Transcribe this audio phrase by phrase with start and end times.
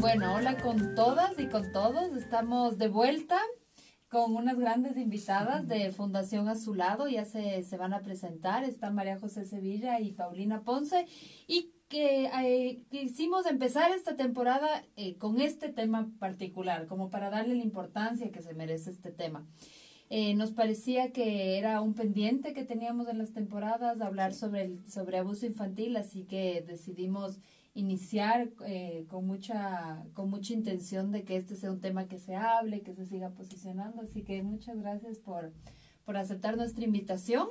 [0.00, 2.16] Bueno, hola con todas y con todos.
[2.16, 3.38] Estamos de vuelta
[4.08, 7.08] con unas grandes invitadas de Fundación Azulado.
[7.08, 8.64] Ya se, se van a presentar.
[8.64, 11.06] Están María José Sevilla y Paulina Ponce.
[11.46, 17.56] Y que eh, quisimos empezar esta temporada eh, con este tema particular, como para darle
[17.56, 19.44] la importancia que se merece este tema.
[20.12, 24.84] Eh, nos parecía que era un pendiente que teníamos en las temporadas, hablar sobre, el,
[24.90, 27.38] sobre abuso infantil, así que decidimos
[27.74, 32.34] iniciar eh, con mucha con mucha intención de que este sea un tema que se
[32.34, 34.02] hable, que se siga posicionando.
[34.02, 35.52] Así que muchas gracias por,
[36.04, 37.46] por aceptar nuestra invitación.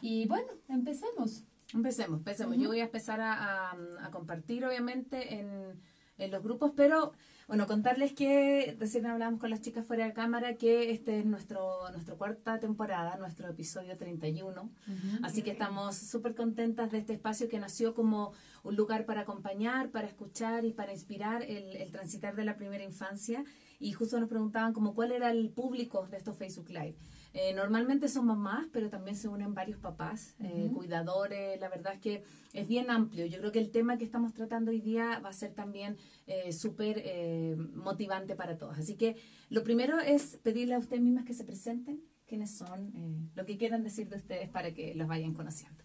[0.00, 1.44] Y bueno, empecemos.
[1.74, 2.56] Empecemos, empecemos.
[2.56, 5.80] Yo voy a empezar a, a, a compartir, obviamente, en,
[6.18, 7.12] en, los grupos, pero
[7.52, 11.90] bueno, contarles que recién hablamos con las chicas fuera de cámara que este es nuestro
[11.90, 14.62] nuestra cuarta temporada, nuestro episodio 31.
[14.62, 15.18] Uh -huh.
[15.22, 19.90] Así que estamos súper contentas de este espacio que nació como un lugar para acompañar,
[19.90, 23.44] para escuchar y para inspirar el, el transitar de la primera infancia.
[23.78, 26.96] Y justo nos preguntaban como cuál era el público de estos Facebook Live.
[27.34, 30.74] Eh, normalmente son mamás, pero también se unen varios papás, eh, uh -huh.
[30.74, 31.58] cuidadores.
[31.60, 33.26] La verdad es que es bien amplio.
[33.26, 36.52] Yo creo que el tema que estamos tratando hoy día va a ser también eh,
[36.52, 38.78] súper eh, motivante para todos.
[38.78, 39.16] Así que
[39.48, 43.56] lo primero es pedirle a ustedes mismas que se presenten, quiénes son, eh, lo que
[43.56, 45.84] quieran decir de ustedes para que los vayan conociendo.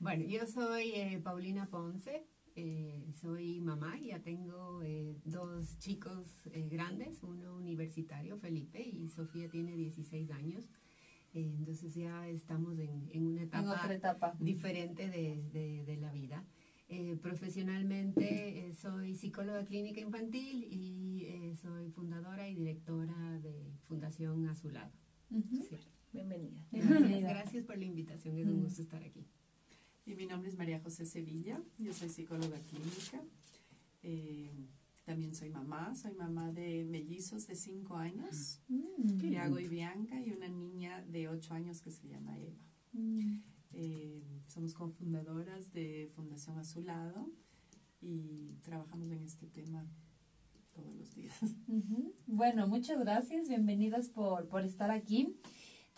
[0.00, 2.24] Bueno, yo soy Paulina Ponce,
[2.60, 6.26] eh, soy mamá, ya tengo eh, dos chicos
[6.68, 10.68] grandes, uno universitario, Felipe, y Sofía tiene 16 años.
[11.34, 16.44] entonces ya estamos en, en una etapa, en etapa, diferente de, de, de la vida.
[17.22, 24.92] profesionalmente soy psicóloga clínica infantil y soy fundadora y directora de Fundación Azulado.
[25.30, 25.68] Uh -huh.
[25.68, 25.76] sí.
[26.12, 26.60] Bienvenida.
[26.72, 29.26] Gracias, gracias por la invitación, es un gusto estar aquí.
[30.08, 33.22] Y mi nombre es María José Sevilla, yo soy psicóloga clínica,
[34.02, 34.66] eh,
[35.04, 39.20] también soy mamá, soy mamá de mellizos de 5 años, mm,
[39.58, 42.56] y Bianca, y una niña de 8 años que se llama Eva.
[42.94, 43.42] Mm.
[43.74, 47.30] Eh, somos cofundadoras de Fundación Azulado
[48.00, 49.86] y trabajamos en este tema
[50.74, 51.36] todos los días.
[51.66, 52.12] Uh -huh.
[52.26, 55.36] Bueno, muchas gracias, bienvenidas por, por estar aquí.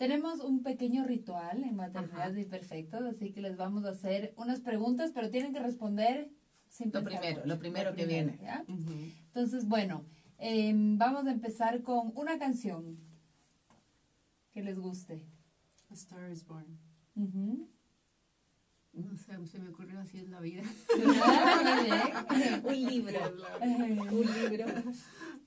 [0.01, 4.59] Tenemos un pequeño ritual en maternidad y perfectos, así que les vamos a hacer unas
[4.59, 6.31] preguntas, pero tienen que responder
[6.67, 8.39] sin Lo primero, lo primero lo que viene.
[8.41, 8.65] ¿ya?
[8.67, 9.13] Uh -huh.
[9.27, 10.03] Entonces, bueno,
[10.39, 12.97] eh, vamos a empezar con una canción
[14.51, 15.23] que les guste.
[15.91, 16.79] A Star is Born.
[17.13, 17.67] Uh -huh.
[18.93, 20.63] No sé, se me ocurrió así es la vida.
[22.63, 23.19] un libro.
[23.61, 24.65] un libro.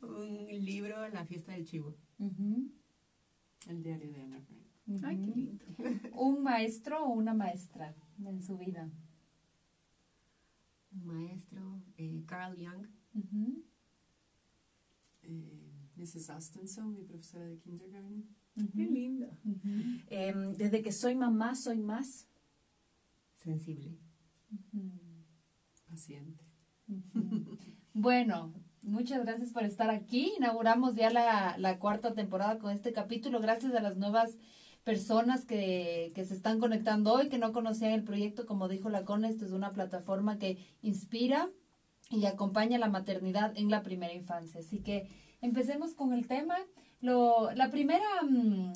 [0.00, 1.96] un libro, La fiesta del chivo.
[2.20, 2.83] Uh -huh.
[3.68, 4.62] El diario de Ana Frank.
[4.86, 5.06] Uh -huh.
[5.06, 5.64] Ay, qué lindo.
[6.16, 7.94] ¿Un maestro o una maestra
[8.24, 8.90] en su vida?
[10.92, 12.86] Un maestro, eh, Carl Jung.
[13.14, 13.62] Uh -huh.
[15.22, 16.30] eh, Mrs.
[16.30, 18.24] Austenson, mi profesora de kindergarten.
[18.56, 18.72] Uh -huh.
[18.72, 19.26] Qué lindo.
[20.10, 22.28] eh, desde que soy mamá, soy más
[23.34, 23.96] sensible.
[25.88, 26.44] Paciente.
[27.94, 28.52] bueno,
[28.84, 30.34] Muchas gracias por estar aquí.
[30.36, 33.40] Inauguramos ya la, la, cuarta temporada con este capítulo.
[33.40, 34.36] Gracias a las nuevas
[34.84, 38.44] personas que, que, se están conectando hoy, que no conocían el proyecto.
[38.44, 41.48] Como dijo la CONE, esto es una plataforma que inspira
[42.10, 44.60] y acompaña la maternidad en la primera infancia.
[44.60, 45.08] Así que
[45.40, 46.56] empecemos con el tema.
[47.00, 48.72] Lo, la primera, mm,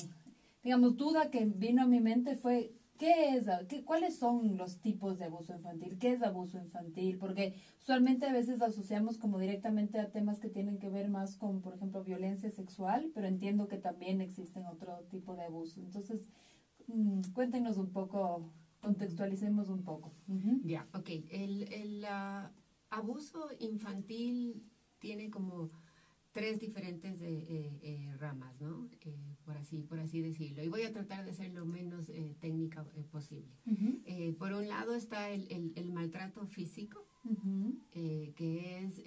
[0.63, 5.17] digamos, duda que vino a mi mente fue ¿Qué es, qué, ¿Cuáles son los tipos
[5.17, 5.97] de abuso infantil?
[5.97, 7.17] ¿Qué es abuso infantil?
[7.17, 11.61] Porque usualmente a veces asociamos como directamente a temas que tienen que ver más con,
[11.61, 15.79] por ejemplo, violencia sexual, pero entiendo que también existen otro tipo de abuso.
[15.79, 16.27] Entonces,
[16.87, 18.51] mmm, cuéntenos un poco,
[18.81, 20.11] contextualicemos un poco.
[20.27, 21.09] Ya, yeah, ok.
[21.29, 22.49] El, el uh,
[22.89, 24.69] abuso infantil
[24.99, 25.71] tiene como
[26.31, 28.89] tres diferentes eh, eh, ramas, ¿no?
[29.01, 30.63] Eh, por así por así decirlo.
[30.63, 33.51] Y voy a tratar de ser lo menos eh, técnica posible.
[33.65, 34.35] Uh -huh.
[34.37, 38.33] por un lado está el, el, el maltrato físico, uh -huh.
[38.35, 39.01] que es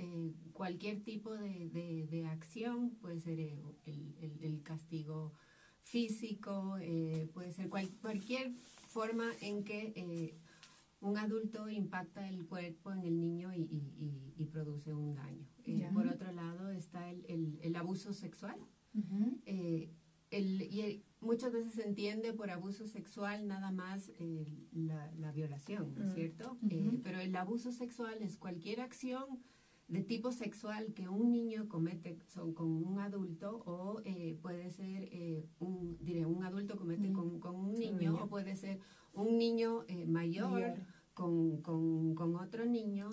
[0.52, 5.32] cualquier tipo de, de, de, acción, puede ser el, el castigo
[5.84, 6.76] físico,
[7.34, 8.52] puede ser cual, cualquier
[8.88, 10.34] forma en que
[11.00, 15.51] un adulto impacta el cuerpo en el niño y, y, y produce un daño.
[15.66, 18.56] Eh, por otro lado está el, el, el abuso sexual.
[18.94, 19.40] Uh -huh.
[19.46, 19.90] eh,
[20.30, 25.94] el, y muchas veces se entiende por abuso sexual nada más eh, la, la, violación,
[25.94, 26.56] ¿no es cierto?
[26.62, 27.00] Uh -huh.
[27.02, 29.24] pero el abuso sexual es cualquier acción
[29.88, 35.10] de tipo sexual que un niño comete son, con un adulto o eh, puede ser
[35.58, 37.14] un, diré, un adulto comete uh -huh.
[37.14, 38.78] con, con, un niño o puede ser
[39.12, 40.78] un niño mayor, mayor.
[41.14, 43.10] Con, con, con, otro niño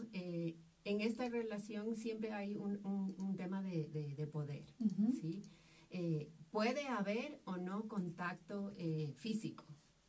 [0.86, 5.12] en esta relación siempre hay un, un, un tema de, de, de poder, Ujú.
[5.14, 5.44] ¿sí?
[5.90, 9.66] Eh, puede haber o no contacto eh, físico,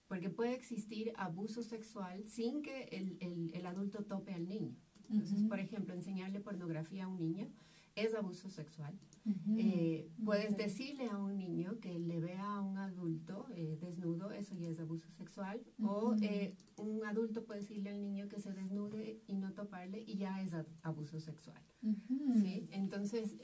[0.08, 4.76] porque puede existir abuso sexual sin que el, el, el adulto tope al niño.
[5.10, 5.48] Entonces, Ujú.
[5.48, 7.50] por ejemplo, enseñarle pornografía a un niño
[7.96, 8.96] es abuso sexual.
[9.58, 14.54] Eh, puedes decirle a un niño que le vea a un adulto eh, desnudo, eso
[14.54, 15.60] ya es abuso sexual.
[15.82, 20.16] O eh, un adulto puede decirle al niño que se desnude y no toparle y
[20.16, 20.52] ya es
[20.82, 21.62] abuso sexual.
[22.40, 22.66] ¿sí?
[22.70, 23.36] Entonces,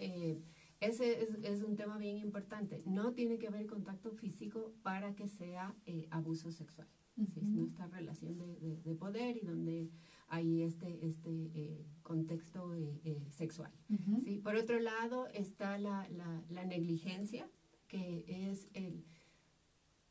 [0.80, 2.82] ese es, es un tema bien importante.
[2.86, 5.74] No tiene que haber contacto físico para que sea
[6.10, 6.88] abuso sexual.
[7.16, 7.40] ¿sí?
[7.44, 9.90] Sino esta relación de, de- de poder y donde
[10.28, 13.72] hay este, este eh, contexto eh, eh, sexual.
[14.20, 14.38] ¿sí?
[14.38, 17.48] Por otro lado está la, la- la negligencia,
[17.88, 19.04] que es el,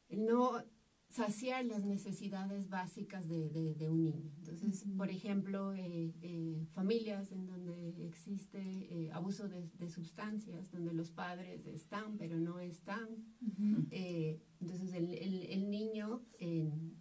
[0.09, 0.63] el no
[1.09, 4.31] saciar las necesidades básicas de, de- de un niño.
[4.39, 5.73] Entonces, por ejemplo,
[6.71, 13.07] familias en donde existe abuso de, de sustancias, donde los padres están pero no están.
[14.59, 16.21] Entonces, el, el- el niño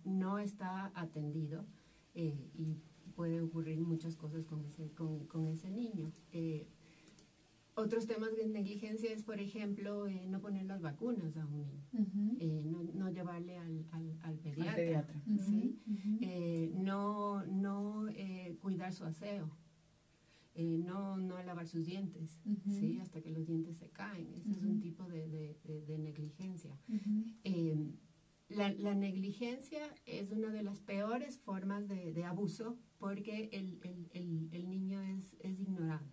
[0.04, 1.66] no está atendido
[2.14, 2.76] eh, y
[3.14, 6.10] puede ocurrir muchas cosas con ese, con, con ese niño.
[6.32, 6.66] Eh,
[7.76, 11.82] otros temas de negligencia es, por ejemplo, eh, no poner las vacunas a un niño,
[12.38, 15.22] eh, no, no llevarle al, al, al pediatra, Al pediatra.
[15.44, 15.80] ¿sí?
[15.86, 16.18] Ujú.
[16.20, 19.50] Eh, no, no eh, cuidar su aseo,
[20.54, 22.38] eh, no, no lavar sus dientes.
[22.70, 22.98] ¿sí?
[23.00, 24.32] hasta que los dientes se caen.
[24.34, 26.78] Ese es un tipo de, de- de- de negligencia.
[28.48, 34.08] La, la negligencia es una de las peores formas de, de abuso porque el, el-
[34.12, 36.06] el- el niño es, es ignorado,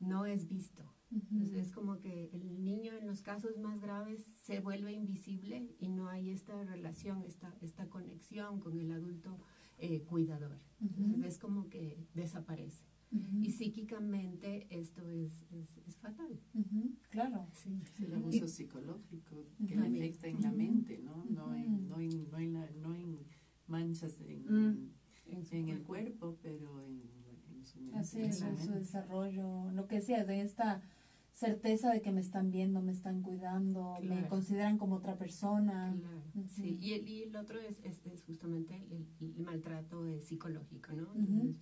[0.00, 0.84] no es visto.
[1.10, 5.88] Entonces, es como que el niño en los casos más graves se vuelve invisible y
[5.88, 9.38] no hay esta relación, esta, esta conexión con el adulto
[9.78, 10.58] eh, cuidador.
[10.80, 12.87] Entonces es como que desaparece.
[13.10, 16.38] Y psíquicamente esto es, es, es fatal.
[16.54, 16.92] Ujú.
[17.10, 17.46] Claro.
[17.54, 21.24] Sí, El abuso psicológico que le afecta en la mente, ¿no?
[21.24, 23.18] No en, no en, no en, la- no en
[23.66, 24.90] manchas en, Mm.
[25.50, 26.36] En el cuerpo.
[26.42, 27.02] pero en,
[27.54, 27.98] en su mente.
[27.98, 28.78] Así en es, su en su mente.
[28.80, 29.70] desarrollo.
[29.72, 30.82] Lo que decías, de esta
[31.32, 35.94] certeza de que me están viendo, me están cuidando, me consideran como otra persona.
[35.98, 36.78] Claro, sí.
[36.80, 41.14] Y el, y el otro es, es, es justamente el, el maltrato eh, psicológico, ¿no?
[41.14, 41.56] Entonces,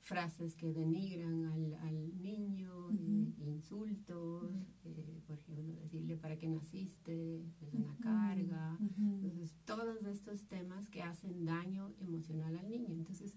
[0.00, 4.50] frases que denigran al, al niño, eh, insultos,
[4.84, 8.78] eh, por ejemplo, decirle para qué naciste, es una carga.
[8.98, 12.94] Entonces, todos estos temas que hacen daño emocional al niño.
[12.94, 13.36] Entonces,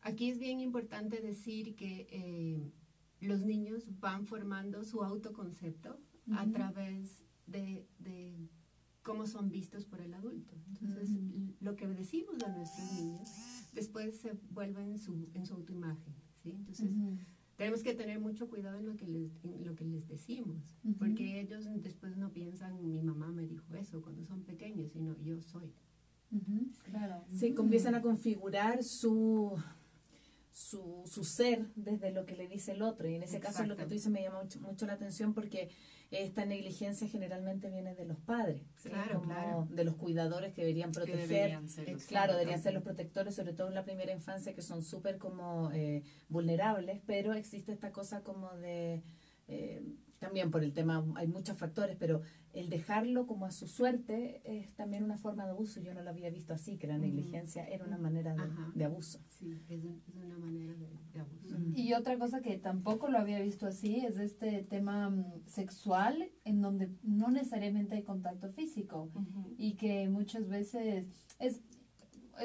[0.00, 2.72] aquí es bien importante decir que eh,
[3.20, 5.98] los niños van formando su autoconcepto
[6.32, 8.48] a través de, de
[9.02, 10.54] cómo son vistos por el adulto.
[10.80, 11.10] Entonces,
[11.60, 16.14] lo que decimos a nuestros niños después se vuelve en su, en su autoimagen.
[16.42, 16.50] ¿sí?
[16.50, 17.18] Entonces, Ujú.
[17.56, 20.94] tenemos que tener mucho cuidado en lo que les, en lo que les decimos, Ujú.
[20.98, 25.40] porque ellos después no piensan, mi mamá me dijo eso cuando son pequeños, sino yo
[25.40, 25.72] soy.
[26.32, 26.70] Ujú.
[26.84, 27.24] Claro.
[27.30, 29.60] Sí, comienzan a configurar su,
[30.52, 33.08] su, su ser desde lo que le dice el otro.
[33.08, 33.88] Y en ese caso lo que Exacto.
[33.88, 35.70] tú dices me llama mucho, mucho la atención porque
[36.10, 38.88] esta negligencia generalmente viene de los padres, ¿sí?
[38.88, 39.68] Claro, Como claro.
[39.70, 41.28] de los cuidadores que deberían Que proteger.
[41.28, 44.62] deberían ser los Claro, deberían ser los protectores, sobre todo en la primera infancia, que
[44.62, 49.02] son súper como eh, vulnerables, pero existe esta cosa como de,
[49.46, 49.82] eh,
[50.20, 52.20] también por el tema, hay muchos factores, pero
[52.52, 55.80] el dejarlo como a su suerte es también una forma de abuso.
[55.80, 58.36] Yo no lo había visto así, que la negligencia era una manera
[58.74, 59.18] de, abuso.
[59.28, 61.58] Sí, es, un- es una manera de, de abuso.
[61.58, 61.72] Mm.
[61.74, 66.60] Y otra cosa que tampoco lo había visto así es este tema mm, sexual en
[66.60, 69.10] donde no necesariamente hay contacto físico
[69.56, 71.08] y que muchas veces
[71.38, 71.60] es es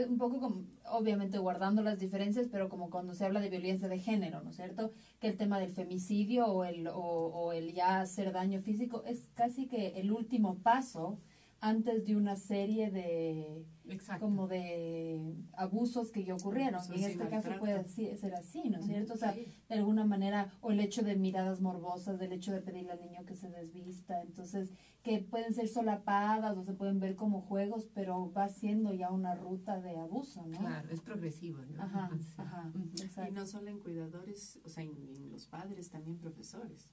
[0.08, 4.00] un poco como, obviamente guardando las diferencias, pero como cuando se habla de violencia de
[4.00, 4.92] género, ¿no es cierto?
[5.20, 9.30] Que el tema del femicidio o el, o, o el ya hacer daño físico es
[9.34, 11.20] casi que el último paso
[11.62, 14.26] antes de una serie de Exacto.
[14.26, 15.20] como de
[15.54, 16.76] abusos que ya ocurrieron.
[16.76, 19.14] Abusos y en este caso puede ser así, ¿no es cierto?
[19.14, 19.46] O sea, Sí.
[19.70, 23.26] de alguna manera, o el hecho de miradas morbosas, del hecho de pedirle al niño
[23.26, 24.72] que se desvista, entonces,
[25.04, 29.36] que pueden ser solapadas o se pueden ver como juegos, pero va siendo ya una
[29.36, 30.58] ruta de abuso, ¿no?
[30.58, 31.82] Claro, es progresivo, ¿no?
[31.84, 32.34] Ajá, Sí.
[32.38, 32.72] ajá.
[32.96, 33.34] Y exacto.
[33.34, 36.90] no solo en cuidadores, o sea, en, en los padres, también profesores.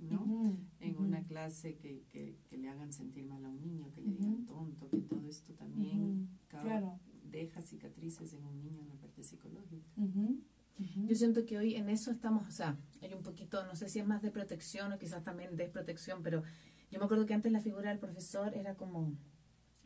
[0.00, 0.58] ¿no?
[0.80, 4.12] En una clase que, que, que le hagan sentir mal a un niño, que le
[4.12, 6.15] digan tonto, que todo esto también
[6.48, 6.98] Claro.
[7.24, 9.86] deja cicatrices en un niño en la parte psicológica.
[9.96, 10.40] Ujú,
[10.78, 11.06] ujú.
[11.08, 13.98] Yo siento que hoy en eso estamos, o sea, hay un poquito, no sé si
[13.98, 16.42] es más de protección o quizás también desprotección, pero
[16.90, 19.12] yo me acuerdo que antes la figura del profesor era como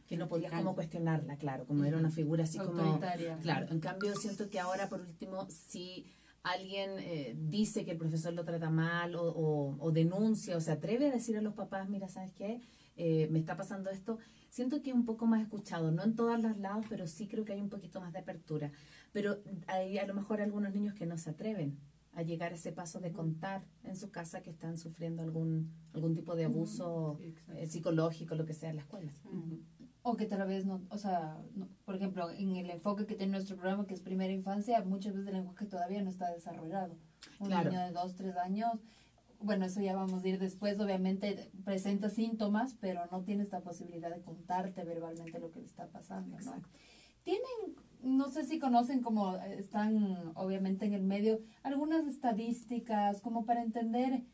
[0.06, 3.00] que no podías como cuestionarla, claro, como era una figura así como...
[3.42, 6.04] Claro, en cambio siento que ahora por último sí
[6.42, 10.72] alguien eh, dice que el profesor lo trata mal o, o, o, denuncia o se
[10.72, 12.60] atreve a decir a los papás, mira, ¿sabes qué?
[12.96, 14.18] Eh, me está pasando esto.
[14.50, 17.44] Siento que es un poco más escuchado, no en todos los lados, pero sí creo
[17.44, 18.72] que hay un poquito más de apertura.
[19.12, 19.38] Pero
[19.68, 21.78] hay a lo mejor algunos niños que no se atreven
[22.12, 26.14] a llegar a ese paso de contar en su casa que están sufriendo algún, algún
[26.14, 27.18] tipo de abuso
[27.54, 29.12] eh, psicológico, lo que sea en la escuela.
[30.02, 31.38] O que tal vez no, o sea,
[31.84, 35.28] por ejemplo, en el enfoque que tiene nuestro programa, que es primera infancia, muchas veces
[35.28, 36.96] el enfoque todavía no está desarrollado.
[37.38, 38.72] Un niño de dos, tres años,
[39.40, 44.14] bueno, eso ya vamos a ir después, obviamente presenta síntomas, pero no tiene esta posibilidad
[44.14, 46.62] de contarte verbalmente lo que le está pasando, ¿no?
[47.22, 53.62] Tienen, no sé si conocen como están obviamente en el medio, algunas estadísticas como para
[53.62, 54.24] entender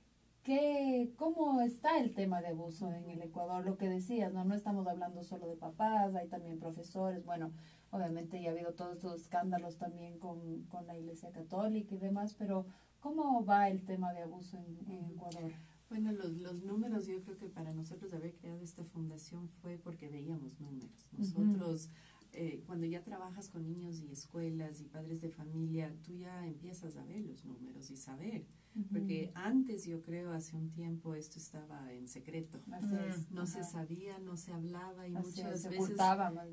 [0.47, 3.65] ¿Qué, ¿Cómo está el tema de abuso en el Ecuador?
[3.65, 4.45] Lo que decías, ¿no?
[4.45, 7.25] No estamos hablando solo de papás, hay también profesores.
[7.25, 7.51] Bueno,
[7.91, 12.37] obviamente ya ha habido todos estos escándalos también con, con la Iglesia Católica y demás,
[12.39, 12.65] pero
[13.01, 15.53] ¿cómo va el tema de abuso en, en Ecuador?
[15.89, 20.09] Bueno, los, los, números, yo creo que para nosotros haber creado esta fundación fue porque
[20.09, 21.09] veíamos números.
[21.17, 22.29] Nosotros, uh -huh.
[22.33, 26.97] eh, cuando ya trabajas con niños y escuelas y padres de familia, tú ya empiezas
[26.97, 28.47] a ver los números y saber.
[28.91, 32.61] Porque antes, yo creo, hace un tiempo esto estaba en secreto.
[33.09, 35.97] Es, no se sabía, no se hablaba y Así muchas es, se veces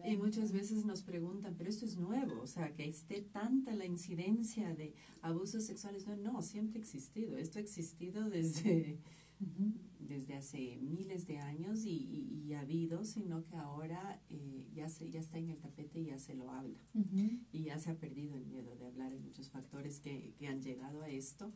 [0.05, 3.85] y muchas veces nos preguntan, pero esto es nuevo, o sea, que esté tanta la
[3.85, 6.07] incidencia de abusos sexuales.
[6.07, 7.37] No, no, siempre ha existido.
[7.37, 8.99] Esto ha existido desde
[9.39, 9.73] Uh -huh.
[9.99, 14.87] desde hace miles de años y, y, y ha habido, sino que ahora eh, ya,
[14.89, 16.77] se, ya está en el tapete y ya se lo habla.
[16.93, 17.39] Uh -huh.
[17.51, 19.11] Y ya se ha perdido el miedo de hablar.
[19.11, 21.49] Hay muchos factores que, que han llegado a esto,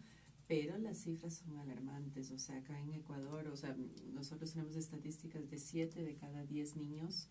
[0.48, 2.32] pero las cifras son alarmantes.
[2.32, 3.76] O sea, acá en Ecuador, o sea,
[4.14, 7.30] nosotros tenemos estadísticas de 7 de cada 10 niños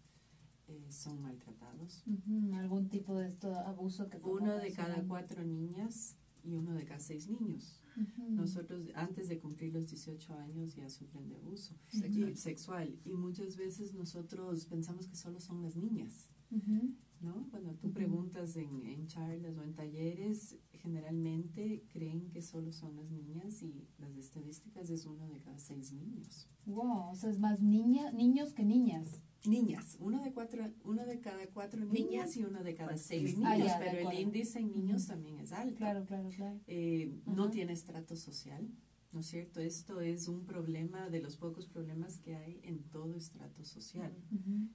[0.68, 2.02] eh, son maltratados.
[2.06, 2.54] Uh -huh.
[2.56, 6.98] ¿Algún tipo de esto, abuso que Uno de cada cuatro niñas y uno de cada
[6.98, 7.80] seis niños.
[7.96, 8.30] Uh -huh.
[8.30, 12.30] Nosotros, antes de cumplir los 18 años, ya sufren de abuso Sexual.
[12.30, 13.00] Y, sexual.
[13.04, 16.30] y muchas veces nosotros pensamos que solo son las niñas.
[16.50, 16.94] Uh -huh.
[17.26, 17.48] ¿No?
[17.50, 23.10] Cuando tú preguntas en, en charlas o en talleres, generalmente creen que solo son las
[23.10, 26.48] niñas y las estadísticas es uno de cada seis niños.
[26.64, 29.20] Wow, o sea, es más niña, niños que niñas.
[29.44, 33.54] Niñas, uno de, cuatro, uno de cada cuatro niñas y uno de cada seis Ah,
[33.54, 35.76] niños, ya, pero el índice en niños también es alto.
[35.76, 36.58] Claro, claro, claro.
[36.66, 38.68] Eh, no tiene estrato social,
[39.16, 39.60] ¿no es cierto?
[39.60, 44.12] Esto es un problema de los pocos problemas que hay en todo estrato social.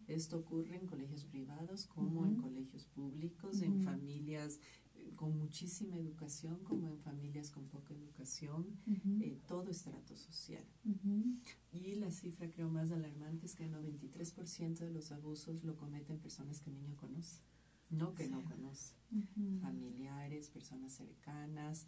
[0.07, 4.59] Esto ocurre en colegios privados como en colegios públicos, en familias
[4.95, 8.65] eh, con muchísima educación como en familias con poca educación,
[9.21, 10.65] eh, todo estrato social.
[11.71, 16.17] Y la cifra creo más alarmante es que el 93% de los abusos lo cometen
[16.17, 17.41] personas que el niño conoce,
[17.91, 18.95] no que no conoce,
[19.61, 21.85] familiares, personas cercanas,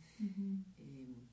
[0.77, 1.32] eh,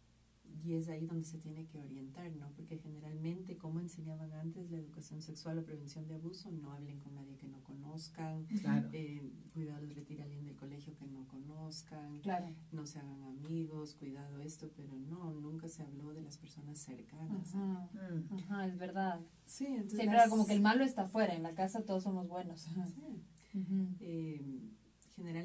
[0.63, 2.49] y es ahí donde se tiene que orientar, ¿no?
[2.57, 7.15] Porque generalmente, como enseñaban antes, la educación sexual o prevención de abuso, no hablen con
[7.15, 8.89] nadie que no conozcan, Claro.
[8.93, 12.55] eh, cuidado les retira a alguien del colegio que no conozcan, Claro.
[12.73, 17.55] no se hagan amigos, cuidado esto, pero no, nunca se habló de las personas cercanas.
[17.55, 17.89] Ajá.
[17.95, 18.35] Mm.
[18.35, 19.21] Ajá, es verdad.
[19.47, 19.99] Sí, entonces...
[19.99, 22.61] Siempre era como que el malo está afuera, en la casa todos somos buenos.
[22.63, 23.23] Sí.
[23.59, 23.89] Ujú.
[24.01, 24.10] Eh,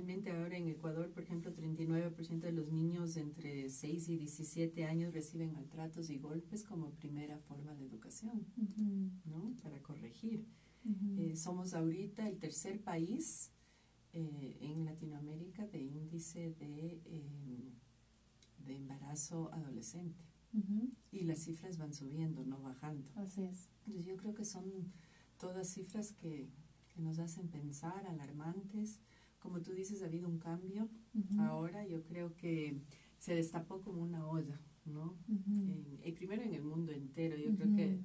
[0.06, 5.14] generalmente ahora en Ecuador, por ejemplo, 39% de los niños entre 6 y 17 años
[5.14, 9.12] reciben maltratos y golpes como primera forma de educación, Ujú.
[9.26, 9.56] ¿no?
[9.64, 10.46] Para corregir.
[10.86, 11.20] Ujú.
[11.22, 13.52] Eh, somos ahorita el tercer país
[14.14, 17.72] eh, en Latinoamérica de índice de, eh,
[18.60, 20.24] de embarazo adolescente.
[20.54, 20.92] Ujú.
[21.12, 23.10] Y las cifras van subiendo, no bajando.
[23.16, 23.70] Así es.
[23.80, 24.66] Entonces yo creo que son
[25.40, 26.48] todas cifras que,
[26.90, 29.00] que nos hacen pensar, alarmantes.
[29.46, 30.90] Como tú dices, ha habido un cambio.
[31.14, 31.40] Ujú.
[31.42, 32.82] Ahora yo creo que
[33.20, 35.16] se destapó como una olla, ¿no?
[35.30, 35.54] Ujú.
[35.56, 37.38] En- y primero en el mundo entero.
[37.38, 38.00] Yo creo que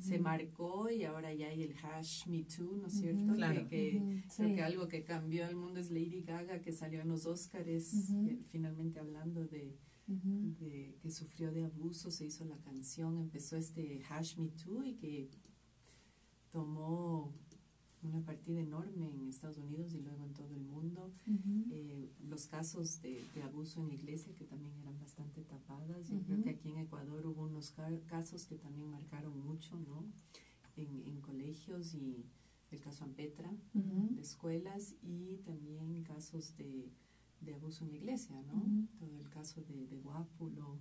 [0.00, 3.32] se marcó y ahora ya hay el hash Me Too, ¿no es cierto?
[3.34, 3.66] Claro.
[3.68, 4.08] Que, que Ujú.
[4.36, 4.54] creo Sí.
[4.54, 8.26] que algo que cambió el mundo es Lady Gaga, que salió en los Oscars, Ujú.
[8.28, 14.02] eh, finalmente hablando de, de que sufrió de abuso, se hizo la canción, empezó este
[14.10, 15.30] hash Me Too y que
[16.50, 17.32] tomó
[18.02, 21.12] una partida enorme en Estados Unidos y luego en todo el mundo.
[21.70, 26.08] Eh, los casos de, de abuso en la iglesia que también eran bastante tapadas.
[26.08, 30.04] Yo creo que aquí en Ecuador hubo unos ca- casos que también marcaron mucho, ¿no?
[30.76, 32.24] En, en colegios y
[32.70, 33.50] el caso Ampetra,
[34.16, 36.90] de escuelas y también casos de,
[37.40, 38.64] de abuso en la iglesia, ¿no?
[38.98, 40.78] Todo el caso de, de Guápulo,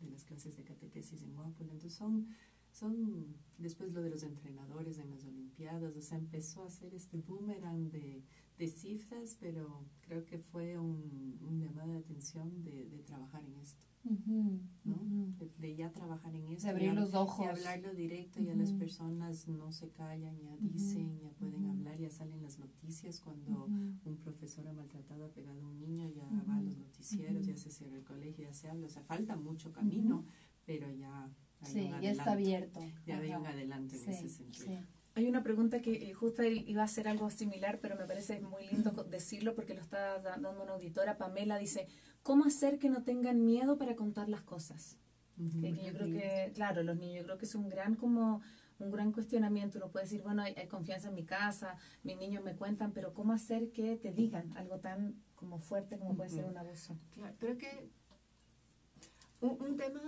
[0.00, 1.72] de las clases de catequesis en Guápulo.
[1.72, 2.28] Entonces son,
[2.72, 7.18] son, después lo de los entrenadores en las Olimpiadas, o sea, empezó a hacer este
[7.18, 8.24] boomerang de,
[8.58, 13.56] de cifras, pero creo que fue un, un llamado de atención de, de trabajar en
[13.56, 13.86] esto.
[14.84, 14.98] ¿no?
[15.38, 16.66] De, de ya trabajar en eso.
[16.66, 17.46] De abrir los ojos.
[17.46, 22.10] Y hablarlo directo, ya las personas no se callan, ya dicen, ya pueden hablar, ya
[22.10, 26.56] salen las noticias cuando un profesor ha maltratado, ha pegado a un niño, ya va
[26.56, 28.86] a los noticieros, ya se cierra el colegio, ya se habla.
[28.86, 30.24] O sea, falta mucho camino,
[30.64, 31.30] pero ya
[31.62, 32.80] hay Sí, ya está abierto.
[33.06, 33.50] Ya hay un Ajá.
[33.50, 34.64] adelanto en Sí, ese sentido.
[34.66, 34.78] sí.
[35.14, 38.66] Hay una pregunta que eh, justo iba a hacer algo similar, pero me parece muy
[38.66, 41.18] lindo decirlo porque lo está da- dando una auditora.
[41.18, 41.86] Pamela dice,
[42.22, 44.96] ¿cómo hacer que no tengan miedo para contar las cosas?
[45.38, 45.60] Ujú.
[45.60, 48.40] Que- que yo creo que, claro, los niños, yo creo que es un gran como
[48.78, 49.78] un gran cuestionamiento.
[49.78, 53.12] Uno puede decir, bueno, hay, hay confianza en mi casa, mis niños me cuentan, pero
[53.12, 56.52] ¿cómo hacer que te digan algo tan como fuerte como puede ser Ujú.
[56.52, 56.98] un abuso?
[57.12, 57.90] Claro, creo que
[59.40, 60.00] un, un tema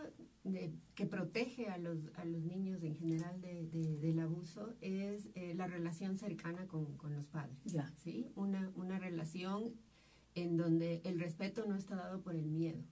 [0.45, 5.31] de- que protege a los, a los niños en general de- de- del abuso es
[5.35, 7.57] eh, la relación cercana con, con los padres.
[7.65, 7.93] Ya.
[7.97, 8.31] ¿sí?
[8.37, 9.73] Una, una relación
[10.35, 12.83] en donde el respeto no está dado por el miedo.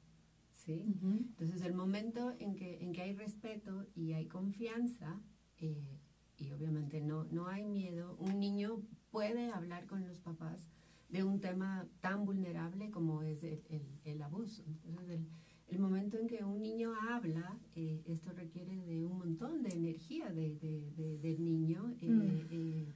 [0.52, 0.82] ¿sí?
[0.96, 1.08] Ujú.
[1.38, 5.20] Entonces, el momento en que, en que hay respeto y hay confianza,
[5.58, 5.98] eh,
[6.38, 8.80] y obviamente no, no hay miedo, un niño
[9.10, 10.68] puede hablar con los papás
[11.10, 14.64] de un tema tan vulnerable como es el, el- el abuso.
[14.86, 15.26] Entonces, el,
[15.72, 20.30] el momento en que un niño habla, eh, esto requiere de un montón de energía
[20.30, 22.46] de, de- de- del niño, eh, Mm.
[22.50, 22.86] eh,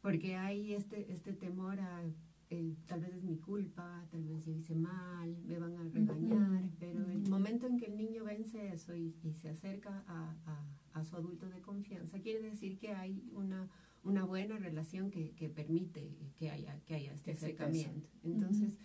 [0.00, 2.02] porque hay este, este temor a
[2.50, 6.62] eh, tal vez es mi culpa, tal vez yo hice mal, me van a regañar,
[6.80, 10.66] pero el momento en que el niño vence eso y, y se acerca a, a-
[10.98, 13.68] a su adulto de confianza, quiere decir que hay una,
[14.02, 18.08] una buena relación que, que permite que haya, que haya este acercamiento.
[18.24, 18.78] Entonces,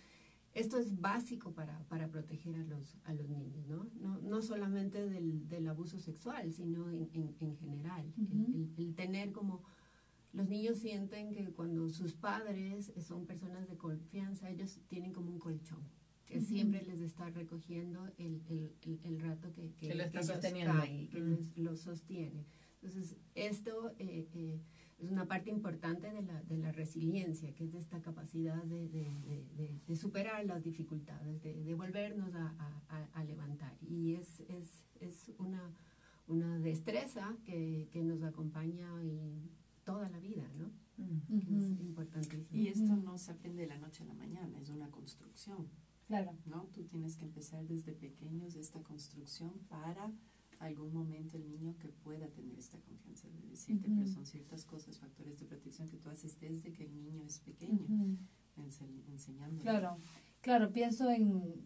[0.53, 3.88] esto es básico para, para proteger a los, a los niños, ¿no?
[4.00, 8.13] No, no solamente del, del abuso sexual, sino en, en- en general.
[8.18, 8.53] El- Ujú.
[8.55, 9.63] el, el tener como
[10.31, 15.39] los niños sienten que cuando sus padres son personas de confianza, ellos tienen como un
[15.39, 15.83] colchón
[16.25, 16.46] que Ujú.
[16.48, 20.74] siempre les está recogiendo el, el, el, el rato que, Que lo está ellos sosteniendo.
[20.79, 21.29] caen, que Mm.
[21.31, 22.46] los- lo sostiene.
[22.81, 24.61] Entonces, esto eh, eh,
[25.03, 28.87] es una parte importante de la, de la resiliencia, que es de esta capacidad de,
[28.87, 32.55] de, de- de- de superar las dificultades, de, de volvernos a,
[32.89, 33.75] a- a- levantar.
[33.81, 35.74] Y es, es, es una,
[36.27, 39.50] una destreza que, que nos acompaña y
[39.83, 40.72] toda la vida, ¿no?
[40.98, 41.39] Mm.
[41.42, 41.83] Que es Ujú.
[41.83, 42.48] importantísimo.
[42.51, 45.68] Y esto no se aprende de la noche a la mañana, es una construcción,
[46.07, 46.31] Claro.
[46.46, 46.66] ¿no?
[46.74, 50.11] Tú tienes que empezar desde pequeños esta construcción para
[50.67, 53.95] algún momento el niño que pueda tener esta confianza de decirte, Ujú.
[53.99, 57.39] pero son ciertas cosas, factores de protección que tú haces desde que el niño es
[57.39, 58.17] pequeño, Ujú.
[58.57, 59.61] ense- enseñándole.
[59.61, 59.97] Claro,
[60.41, 61.63] claro, pienso en,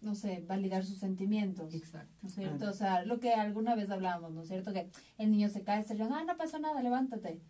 [0.00, 1.74] no sé, validar sus sentimientos.
[1.74, 2.14] Exacto.
[2.22, 2.68] ¿No es cierto?
[2.68, 4.72] O sea, lo que alguna vez hablábamos, ¿no es cierto?
[4.72, 7.40] Que el niño se cae, se llama, ah, no pasó nada, levántate.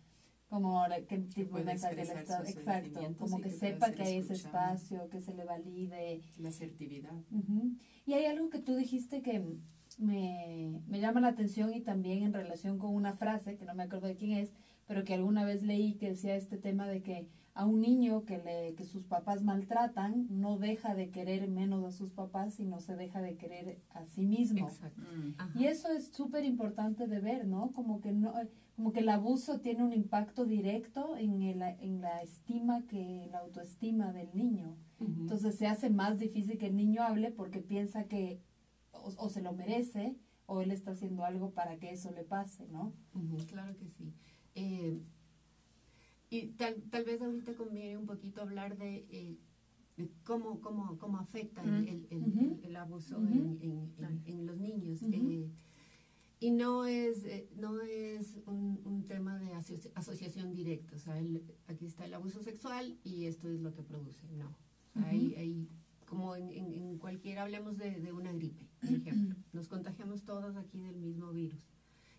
[0.49, 4.17] Como ahora, que tipo de mensaje le está, exacto, como que que sepa que hay
[4.19, 6.21] ese espacio, que se le valide.
[6.37, 7.21] La asertividad.
[7.31, 7.73] Ujú.
[8.05, 9.43] Y hay algo que tú dijiste que
[9.97, 13.83] me, me llama la atención y también en relación con una frase, que no me
[13.83, 14.51] acuerdo de quién es,
[14.85, 18.37] pero que alguna vez leí que decía este tema de que a un niño que,
[18.37, 22.95] le, que sus papás maltratan no deja de querer menos a sus papás, sino se
[22.95, 24.67] deja de querer a sí mismo.
[24.67, 25.01] Exacto.
[25.01, 25.59] Mm.
[25.59, 27.71] Y eso es súper importante de ver, ¿no?
[27.71, 28.31] Como que no,
[28.75, 33.39] como que el abuso tiene un impacto directo en, el, en la estima que, la
[33.39, 34.77] autoestima del niño.
[34.99, 38.39] Entonces se hace más difícil que el niño hable porque piensa que
[39.07, 40.15] o, o se lo merece
[40.45, 42.93] o él está haciendo algo para que eso le pase, ¿no?
[43.47, 44.13] Claro que sí.
[44.55, 45.01] Eh,
[46.29, 49.37] y tal, tal vez ahorita conviene un poquito hablar de, eh,
[49.97, 52.39] de cómo, cómo, cómo afecta el, el- el- Ujú.
[52.59, 53.27] el- el abuso Ujú.
[53.27, 55.01] en, en- en- en los niños.
[55.03, 55.49] Eh,
[56.39, 60.95] y no es, eh, no es un, un tema de asoci- asociación directa.
[60.95, 64.27] O sea, el- aquí está el abuso sexual y esto es lo que produce.
[64.33, 64.49] No.
[64.95, 65.35] O sea, hay, Ujú.
[65.39, 65.69] hay-
[66.07, 69.35] como en, en, en cualquier, hablemos de, de una gripe, por ejemplo.
[69.53, 71.61] Nos contagiamos todos aquí del mismo virus.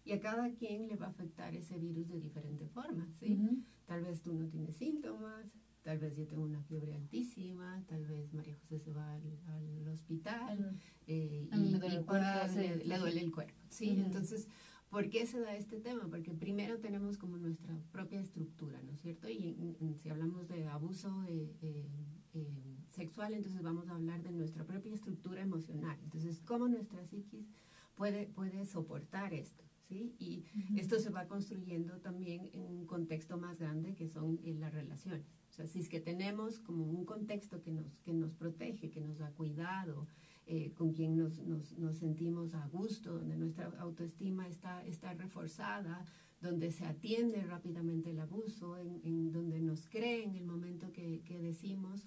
[0.05, 3.38] Y a cada quien le va a afectar ese virus de diferente forma, ¿sí?
[3.87, 5.46] Tal vez tú no tienes síntomas,
[5.83, 9.88] tal vez yo tengo una fiebre altísima, tal vez María José se va al, al
[9.88, 12.57] hospital eh, y, me duele y el cuerpo, pueda- sí.
[12.59, 13.90] le, le duele el cuerpo, ¿sí?
[13.90, 14.48] Entonces,
[14.90, 16.07] ¿por qué se da este tema?
[16.09, 19.29] Porque primero tenemos como nuestra propia estructura, ¿no es cierto?
[19.29, 21.87] Y en- en- si hablamos de abuso eh, eh,
[22.35, 25.98] eh, sexual, entonces vamos a hablar de nuestra propia estructura emocional.
[26.03, 27.46] Entonces, ¿cómo nuestra psiquis
[27.94, 29.64] puede, puede soportar esto?
[29.88, 30.14] ¿Sí?
[30.18, 30.44] Y
[30.77, 35.24] esto se va construyendo también en un contexto más grande que son eh, las relaciones.
[35.48, 39.01] O sea, si es que tenemos como un contexto que nos, que nos protege, que
[39.01, 40.07] nos da cuidado,
[40.48, 46.04] eh, con quien nos, nos, nos sentimos a gusto, donde nuestra autoestima está, está reforzada,
[46.40, 51.22] donde se atiende rápidamente el abuso, en, en donde nos cree en el momento que,
[51.24, 52.06] que decimos,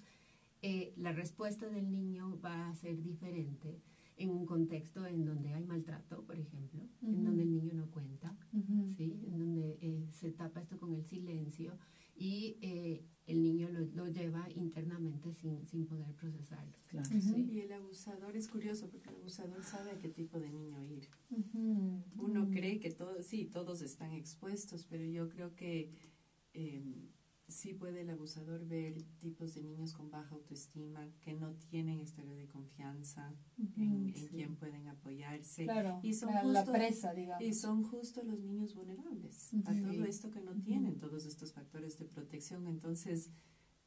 [0.62, 3.80] eh, la respuesta del niño va a ser diferente
[4.16, 8.36] en un contexto en donde hay maltrato, por ejemplo, en donde el niño no cuenta,
[8.96, 9.20] ¿sí?
[9.26, 11.76] en donde eh, se tapa esto con el silencio
[12.14, 16.72] y eh, el niño lo, lo, lleva internamente sin, sin poder procesarlo.
[16.88, 17.08] Claro.
[17.08, 17.48] ¿sí?
[17.50, 21.08] Y el abusador es curioso porque el abusador sabe a qué tipo de niño ir.
[22.18, 25.90] Uno cree que todos, sí, todos están expuestos, pero yo creo que
[26.54, 26.82] eh,
[27.52, 32.34] sí puede el abusador ver tipos de niños con baja autoestima que no tienen estado
[32.34, 33.34] de confianza
[33.76, 35.64] en, en quien pueden apoyarse.
[35.64, 37.44] Claro, y son la, justo, la presa digamos.
[37.44, 41.98] y son justo los niños vulnerables a todo esto que no tienen todos estos factores
[41.98, 42.66] de protección.
[42.66, 43.30] Entonces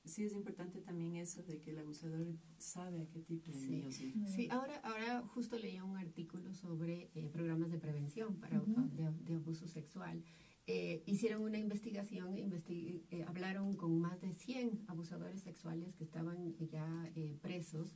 [0.06, 3.68] sí es importante también eso de que el abusador sabe a qué tipo de sí.
[3.70, 4.14] niños ir.
[4.28, 9.36] Sí, ahora, ahora justo leía un artículo sobre eh, programas de prevención para, de, de
[9.36, 10.24] abuso sexual
[10.68, 16.56] eh, hicieron una investigación, investi eh, hablaron con más de 100 abusadores sexuales que estaban
[16.58, 17.96] ya eh, presos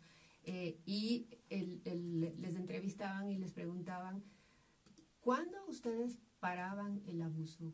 [0.86, 4.24] y el, el, les entrevistaban y les preguntaban,
[5.20, 7.72] ¿cuándo ustedes paraban el abuso?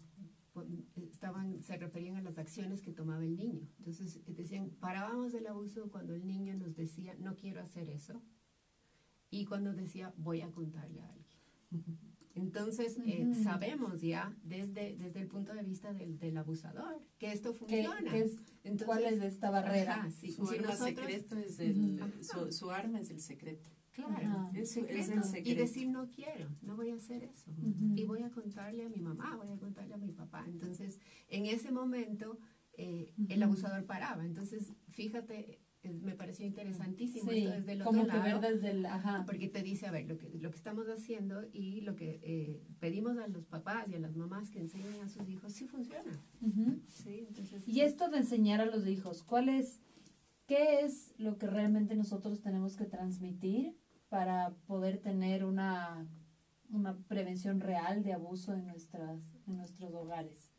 [0.95, 3.65] Estaban, se referían a las acciones que tomaba el niño.
[3.77, 8.21] Entonces decían, parábamos el abuso cuando el niño nos decía, no quiero hacer eso.
[9.29, 11.39] Y cuando decía, voy a contarle a alguien.
[12.35, 17.53] Entonces, eh, sabemos ya desde, desde el punto de vista del, del abusador que esto
[17.53, 17.97] funciona.
[18.03, 19.95] ¿Qué, qué es, Entonces, ¿Cuál es esta barrera?
[19.95, 23.69] Ajá, sí, su, si arma nosotros, secreto es el, su, su, arma es el secreto.
[23.93, 24.99] Claro, es, secreto.
[24.99, 25.49] es, el secreto.
[25.49, 27.49] Y decir no quiero, no voy a hacer eso.
[27.95, 30.43] Y voy a contarle a mi mamá, voy a contarle a mi papá.
[30.45, 32.37] Entonces, en ese momento,
[32.73, 34.25] eh, el abusador paraba.
[34.25, 35.61] Entonces, fíjate,
[35.93, 39.23] me pareció interesantísimo sí, esto desde el como otro que lado, ver desde el, ajá.
[39.25, 42.63] porque te dice, a ver, lo que, lo que estamos haciendo y lo que eh,
[42.79, 46.19] pedimos a los papás y a las mamás que enseñen a sus hijos, sí funciona.
[46.41, 46.81] Uh -huh.
[46.87, 47.25] ¿Sí?
[47.27, 49.81] Entonces, y esto de enseñar a los hijos, ¿cuál es,
[50.47, 53.75] qué es lo que realmente nosotros tenemos que transmitir
[54.09, 56.07] para poder tener una,
[56.69, 60.54] una prevención real de abuso en, nuestras, en nuestros hogares?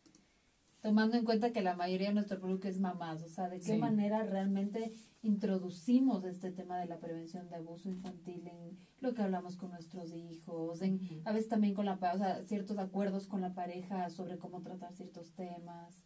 [0.87, 3.73] Tomando en cuenta que la mayoría de nuestro público es mamás, o sea, de qué
[3.73, 3.77] sí.
[3.77, 9.57] manera realmente introducimos este tema de la prevención de abuso infantil en lo que hablamos
[9.57, 13.53] con nuestros hijos, en, a veces también con la, o sea, ciertos acuerdos con la
[13.53, 16.05] pareja sobre cómo tratar ciertos temas.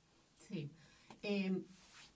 [0.49, 0.73] Sí,
[1.23, 1.63] eh,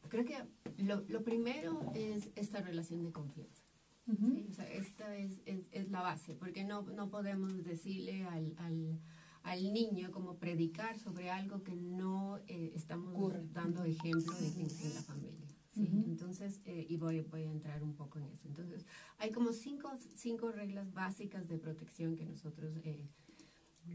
[0.08, 0.38] creo que
[0.82, 3.62] lo, lo, primero es esta relación de confianza.
[4.06, 4.34] Uh -huh.
[4.36, 4.46] ¿sí?
[4.48, 9.00] o sea, esta es, es, es, la base, porque no, no podemos decirle al, al
[9.44, 13.46] al niño como predicar sobre algo que no eh, estamos Ocurre.
[13.52, 15.46] dando ejemplo en, en, en la familia.
[15.70, 15.82] ¿sí?
[15.82, 16.04] Uh -huh.
[16.06, 18.48] Entonces, eh, y voy, voy a entrar un poco en eso.
[18.48, 18.86] Entonces,
[19.18, 23.06] hay como cinco, cinco reglas básicas de protección que nosotros eh,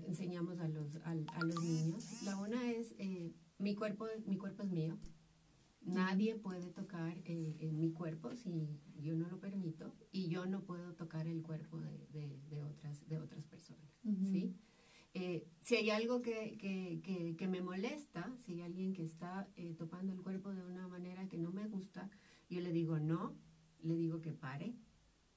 [0.08, 2.06] enseñamos a los, a, a, los niños.
[2.24, 2.94] La una es,
[3.58, 4.98] mi, cuerpo, mi cuerpo es mío.
[5.82, 7.16] Nadie puede tocar
[7.72, 12.06] mi cuerpo si yo no lo permito y yo no puedo tocar el cuerpo de,
[12.12, 13.90] de, de otras, de otras personas.
[14.04, 14.32] Uh -huh.
[14.32, 14.56] ¿sí?
[15.20, 19.48] Eh, si hay algo que, que, que, que, me molesta, si hay alguien que está
[19.58, 22.10] eh, topando el cuerpo de una manera que no me gusta,
[22.50, 23.36] yo le digo no,
[23.82, 24.76] le digo que pare.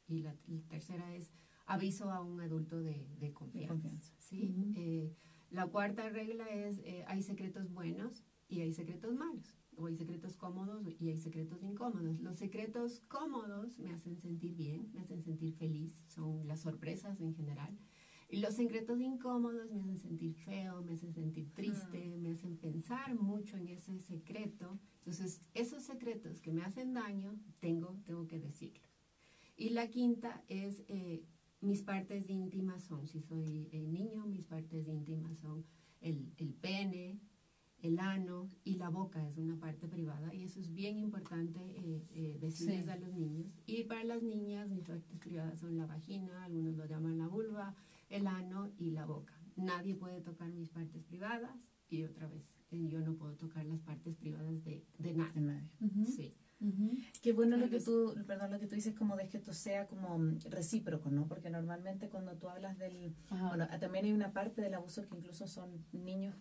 [0.06, 1.32] Y la, la tercera es
[1.66, 3.74] aviso a un adulto de, de confianza.
[3.74, 4.14] De confianza.
[4.18, 4.54] ¿sí?
[4.56, 4.72] Uh -huh.
[4.76, 5.16] eh,
[5.50, 9.56] la cuarta regla es eh, hay secretos buenos y hay secretos malos.
[9.76, 12.20] O hay secretos cómodos y hay secretos incómodos.
[12.20, 17.34] Los secretos cómodos me hacen sentir bien, me hacen sentir feliz, son las sorpresas en
[17.34, 17.78] general.
[18.32, 23.58] Los secretos incómodos me hacen sentir feo, me hacen sentir triste, me hacen pensar mucho
[23.58, 24.78] en ese secreto.
[25.00, 28.90] Entonces, esos secretos que me hacen daño, tengo, tengo que decirlos.
[29.54, 31.26] Y la quinta es, eh,
[31.60, 35.66] mis partes íntimas son, si soy eh, niño, mis partes íntimas son
[36.00, 37.20] el, el pene,
[37.82, 42.06] el ano y la boca es una parte privada y eso es bien importante eh,
[42.10, 42.90] eh, decirles sí.
[42.90, 43.52] a los niños.
[43.66, 47.74] Y para las niñas, mis partes privadas son la vagina, algunos lo llaman la vulva,
[48.12, 49.34] el ano y la boca.
[49.56, 51.50] Nadie puede tocar mis partes privadas
[51.88, 55.32] y otra vez, eh, yo no puedo tocar las partes privadas de, de nadie.
[55.34, 55.70] De nadie.
[55.80, 56.06] Uh -huh.
[56.06, 56.34] Sí.
[56.60, 57.04] Uh -huh.
[57.22, 59.86] Qué bueno lo que tú, perdón, lo que tú dices como de que esto sea
[59.88, 60.16] como
[60.48, 61.26] recíproco, ¿no?
[61.26, 63.48] Porque normalmente cuando tú hablas del, Ajá.
[63.48, 66.36] bueno, también hay una parte del abuso que incluso son niños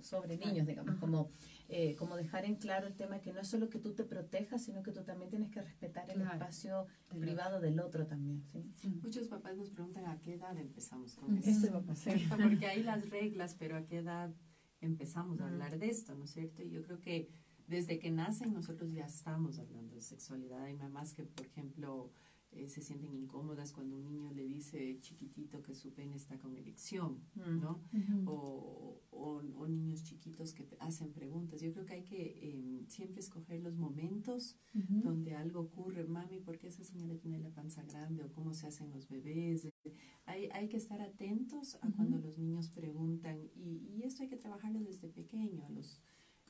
[0.00, 1.00] sobre niños, digamos, Ajá.
[1.00, 1.30] como,
[1.68, 4.64] eh, como dejar en claro el tema que no es solo que tú te protejas,
[4.64, 6.32] sino que tú también tienes que respetar el claro.
[6.32, 7.68] espacio del privado otro.
[7.68, 8.44] del otro también.
[8.52, 8.70] ¿sí?
[8.74, 9.00] Sí.
[9.02, 11.50] Muchos papás nos preguntan a qué edad empezamos con eso.
[11.50, 12.16] Eso va a pasar.
[12.42, 14.34] Porque hay las reglas, pero a qué edad
[14.80, 16.62] empezamos a hablar de esto, ¿no es cierto?
[16.62, 17.30] Y yo creo que
[17.66, 20.62] desde que nacen nosotros ya estamos hablando de sexualidad.
[20.62, 22.12] Hay mamás que, por ejemplo,
[22.56, 26.56] eh, se sienten incómodas cuando un niño le dice chiquitito que su pene está con
[26.56, 27.60] erección, Mm.
[27.60, 27.82] ¿no?
[28.26, 31.60] o, o- o niños chiquitos que hacen preguntas.
[31.60, 34.56] Yo creo que hay que eh, siempre escoger los momentos
[35.02, 38.24] donde algo ocurre, mami, ¿por qué esa señora tiene la panza grande?
[38.24, 39.68] ¿O cómo se hacen los bebés?
[40.26, 44.36] Hay, hay que estar atentos a cuando los niños preguntan y, y esto hay que
[44.36, 45.64] trabajarlo desde pequeño.
[45.64, 46.02] A los,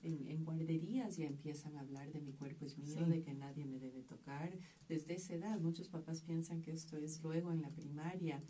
[0.07, 3.11] en, en guarderías ya empiezan a hablar de mi cuerpo es mío, Sí.
[3.11, 4.57] de que nadie me debe tocar.
[4.89, 8.41] Desde esa edad, muchos papás piensan que esto es luego en la primaria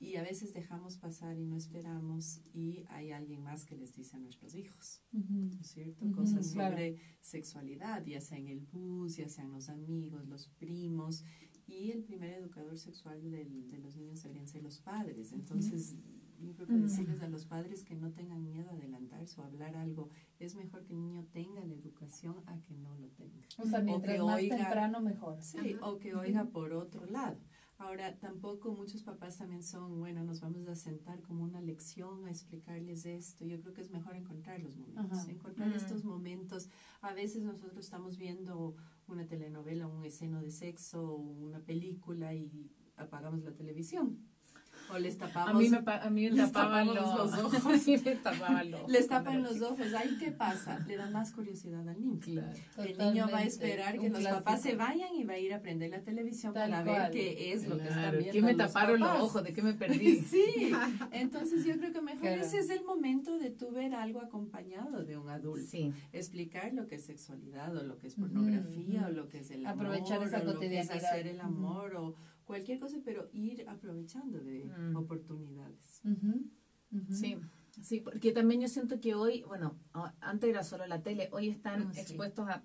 [0.00, 4.16] y a veces dejamos pasar y no esperamos y hay alguien más que les dice
[4.16, 5.00] a nuestros hijos.
[5.12, 6.10] ¿no es cierto?
[6.12, 6.76] Cosas claro.
[6.76, 11.24] sobre sexualidad, ya sea en el bus, ya sean los amigos, los primos,
[11.66, 15.32] y el primer educador sexual del- de los niños deberían ser los padres.
[15.32, 15.94] Entonces,
[16.40, 19.76] yo creo que decirles a los padres que no tengan miedo a adelantarse o hablar
[19.76, 23.40] algo, es mejor que el niño tenga la educación a que no lo tenga.
[23.58, 25.42] O sea, O mientras que más oiga- temprano, mejor.
[25.42, 25.86] Sí, Ajá.
[25.90, 27.38] o que oiga por otro lado.
[27.76, 32.30] Ahora, tampoco muchos papás también son, bueno, nos vamos a sentar como una lección a
[32.30, 33.44] explicarles esto.
[33.44, 35.30] Yo creo que es mejor encontrar los momentos, Ajá.
[35.30, 35.74] encontrar Mm.
[35.74, 36.68] estos momentos.
[37.00, 38.76] A veces nosotros estamos viendo
[39.08, 44.20] una telenovela, un esceno de sexo, una película y apagamos la televisión.
[44.92, 47.86] O les tapamos, A mí me, a mí me les tapaban los, los ojos.
[47.86, 48.92] Me tapaban los ojos.
[48.92, 49.92] les tapan los ojos.
[49.94, 50.78] Ahí, ¿qué pasa?
[50.86, 52.20] Le da más curiosidad al niño.
[52.20, 52.52] Claro.
[52.78, 54.44] El niño va a esperar que un los clásico.
[54.44, 57.02] papás se vayan y va a ir a prender la televisión Tal para cual.
[57.02, 58.32] ver qué es lo que están Claro, viendo.
[58.32, 59.42] ¿Qué me los taparon los ojos?
[59.42, 60.16] ¿De qué me perdí?
[60.20, 60.72] Sí,
[61.12, 62.42] entonces yo creo que mejor Claro.
[62.42, 65.66] ese es el momento de tú ver algo acompañado de un adulto.
[65.66, 65.92] Sí.
[66.12, 69.66] Explicar lo que es sexualidad o lo que es pornografía o lo que es el
[69.66, 70.96] amor Aprovechar esa o lo que es cotidianidad.
[71.10, 74.96] hacer el amor o cualquier cosa, pero ir aprovechando de Mm.
[74.96, 76.00] oportunidades.
[77.10, 77.36] Sí,
[77.82, 79.76] sí, porque también yo siento que hoy, bueno,
[80.20, 82.00] antes era solo la tele, hoy están Ah, sí.
[82.00, 82.62] expuestos a,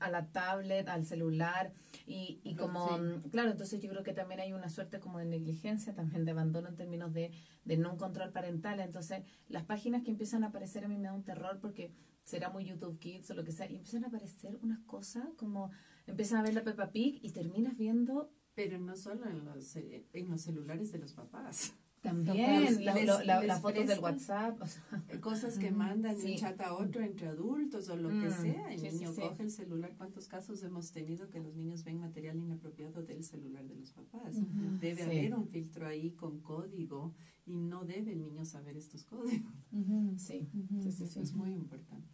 [0.00, 1.72] a la tablet, al celular
[2.06, 3.30] y, y como, Sí.
[3.30, 6.68] claro, entonces yo creo que también hay una suerte como de negligencia, también de abandono
[6.68, 7.30] en términos de,
[7.64, 11.14] de no control parental, entonces las páginas que empiezan a aparecer a mí me da
[11.14, 11.90] un terror porque
[12.22, 15.70] será muy YouTube Kids o lo que sea, y empiezan a aparecer unas cosas como,
[16.06, 20.06] empiezan a ver la Peppa Pig y terminas viendo Pero no solo en los, eh,
[20.12, 21.74] en los celulares de los papás.
[22.02, 26.18] también la- les- lo- la- les las fotos del WhatsApp, o sea, cosas que mandan
[26.18, 26.32] sí.
[26.32, 28.72] un chat a otro entre adultos o lo que Mm, sea.
[28.72, 29.20] El sí, niño sí.
[29.20, 29.94] coge el celular.
[29.96, 34.34] ¿Cuántos casos hemos tenido que los niños ven material inapropiado del celular de los papás?
[34.36, 34.78] Ujú.
[34.80, 35.02] Debe Sí.
[35.04, 37.14] haber un filtro ahí con código
[37.46, 39.52] y no debe el niño saber estos códigos.
[39.70, 40.18] Sí, Ujú.
[40.18, 40.48] sí,
[40.80, 41.20] sí, Eso sí.
[41.20, 42.08] es muy importante.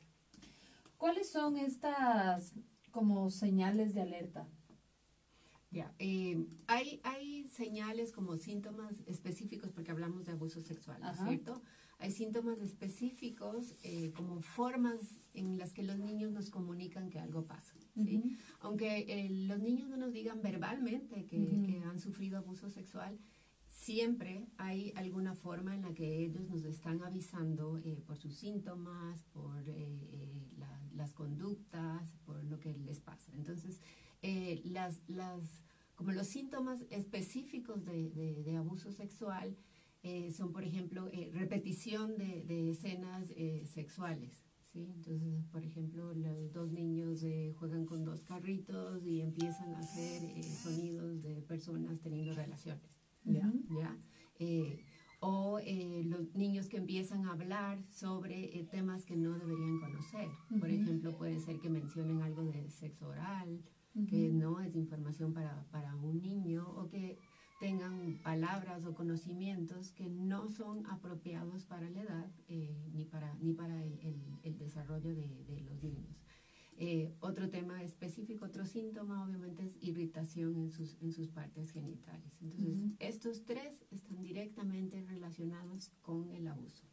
[0.98, 2.52] ¿Cuáles son estas
[2.90, 4.46] como señales de alerta?
[5.70, 11.18] Ya, eh, hay, hay señales como síntomas específicos, porque hablamos de abuso sexual, ¿no es
[11.20, 11.60] cierto?
[11.98, 15.00] Hay síntomas específicos eh, como formas
[15.34, 17.74] en las que los niños nos comunican que algo pasa.
[17.96, 18.16] ¿sí?
[18.16, 18.30] Ujú.
[18.60, 21.66] Aunque eh, los niños no nos digan verbalmente que, Ujú.
[21.66, 23.18] que han sufrido abuso sexual,
[23.68, 29.22] siempre hay alguna forma en la que ellos nos están avisando eh, por sus síntomas,
[29.32, 33.32] por eh, eh, la- las conductas, por lo que les pasa.
[33.36, 33.80] Entonces,
[34.22, 35.62] eh, las, las,
[35.94, 39.56] como los síntomas específicos de, de- de abuso sexual
[40.02, 44.42] eh, son, por ejemplo, eh, repetición de, de escenas eh, sexuales.
[44.72, 44.86] ¿sí?
[44.94, 50.22] Entonces, por ejemplo, los dos niños eh, juegan con dos carritos y empiezan a hacer
[50.24, 52.90] eh, sonidos de personas teniendo relaciones.
[53.24, 53.52] Ya.
[53.68, 53.96] ¿ya?
[55.20, 60.28] O eh, los niños que empiezan a hablar sobre eh, temas que no deberían conocer.
[60.48, 60.80] Por Ujú.
[60.80, 63.60] ejemplo, puede ser que mencionen algo de sexo oral,
[64.06, 67.18] que no es información para, para un niño, o que
[67.60, 73.52] tengan palabras o conocimientos que no son apropiados para la edad eh, ni para, ni
[73.52, 76.16] para el, el- el desarrollo de, de los niños.
[76.80, 82.32] Eh, otro tema específico, otro síntoma, obviamente, es irritación en sus, en sus partes genitales.
[82.40, 86.84] Entonces, estos tres están directamente relacionados con el abuso.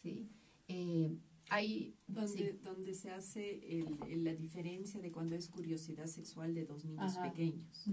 [0.00, 0.30] ¿sí?
[0.68, 6.06] Eh, hay, Donde, sí, donde se hace el- el- la diferencia de cuando es curiosidad
[6.06, 7.30] sexual de dos niños Ajá.
[7.30, 7.86] pequeños.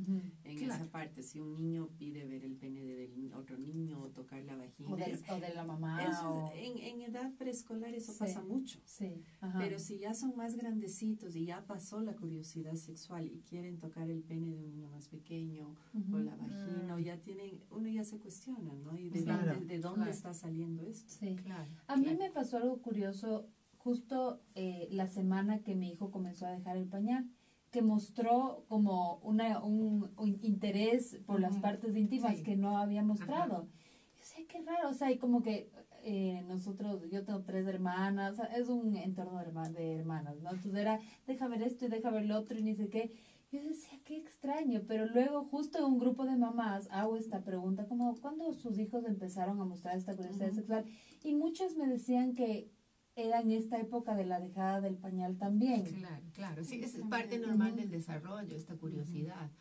[0.43, 0.73] En Claro.
[0.83, 4.43] esa parte, si un niño pide ver el pene de del otro niño o tocar
[4.45, 6.03] la vagina, O de, es- o de la mamá.
[6.03, 8.19] eso- o- en, en edad preescolar eso Sí.
[8.19, 8.79] pasa mucho.
[8.85, 9.21] Sí.
[9.41, 9.59] Ajá.
[9.59, 14.09] Pero si ya son más grandecitos y ya pasó la curiosidad sexual y quieren tocar
[14.09, 16.15] el pene de un niño más pequeño Ujú.
[16.15, 17.03] o la vagina, o Mm.
[17.03, 18.95] ya tienen, uno ya se cuestiona, ¿no?
[18.97, 20.11] ¿Y de Claro, dónde, de dónde claro.
[20.11, 21.09] está saliendo esto?
[21.19, 21.35] Sí.
[21.35, 21.69] claro.
[21.87, 22.19] A mí claro.
[22.19, 23.47] me pasó algo curioso
[23.77, 27.29] justo eh, la semana que mi hijo comenzó a dejar el pañal,
[27.69, 31.61] que mostró como una, un, un interés por las Ujú.
[31.61, 32.43] partes íntimas Sí.
[32.43, 33.67] que no había mostrado.
[34.15, 35.69] Yo sé, qué raro, o sea, y como que
[36.03, 40.35] eh, nosotros, yo tengo tres hermanas, o sea, es un entorno de, herma- de hermanas,
[40.41, 40.49] ¿no?
[40.51, 43.11] Entonces era, deja ver esto y deja ver lo otro y ni sé qué.
[43.51, 48.15] Yo decía, qué extraño, pero luego justo un grupo de mamás hago esta pregunta, como
[48.19, 50.85] cuando sus hijos empezaron a mostrar esta curiosidad sexual,
[51.23, 52.71] y muchos me decían que
[53.15, 55.83] era en esta época de la dejada del pañal también.
[55.83, 59.51] Claro, claro, sí, es parte normal del desarrollo, esta curiosidad.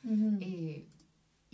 [0.40, 0.88] Eh,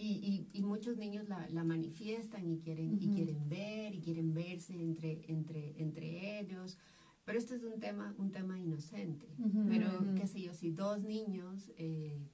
[0.01, 4.81] y, y, muchos niños la, la manifiestan y quieren, y quieren ver, y quieren verse
[4.81, 6.79] entre, entre, entre ellos.
[7.25, 9.29] Pero esto es un tema, un tema inocente.
[9.69, 12.31] Pero, qué sé yo, si dos niños eh,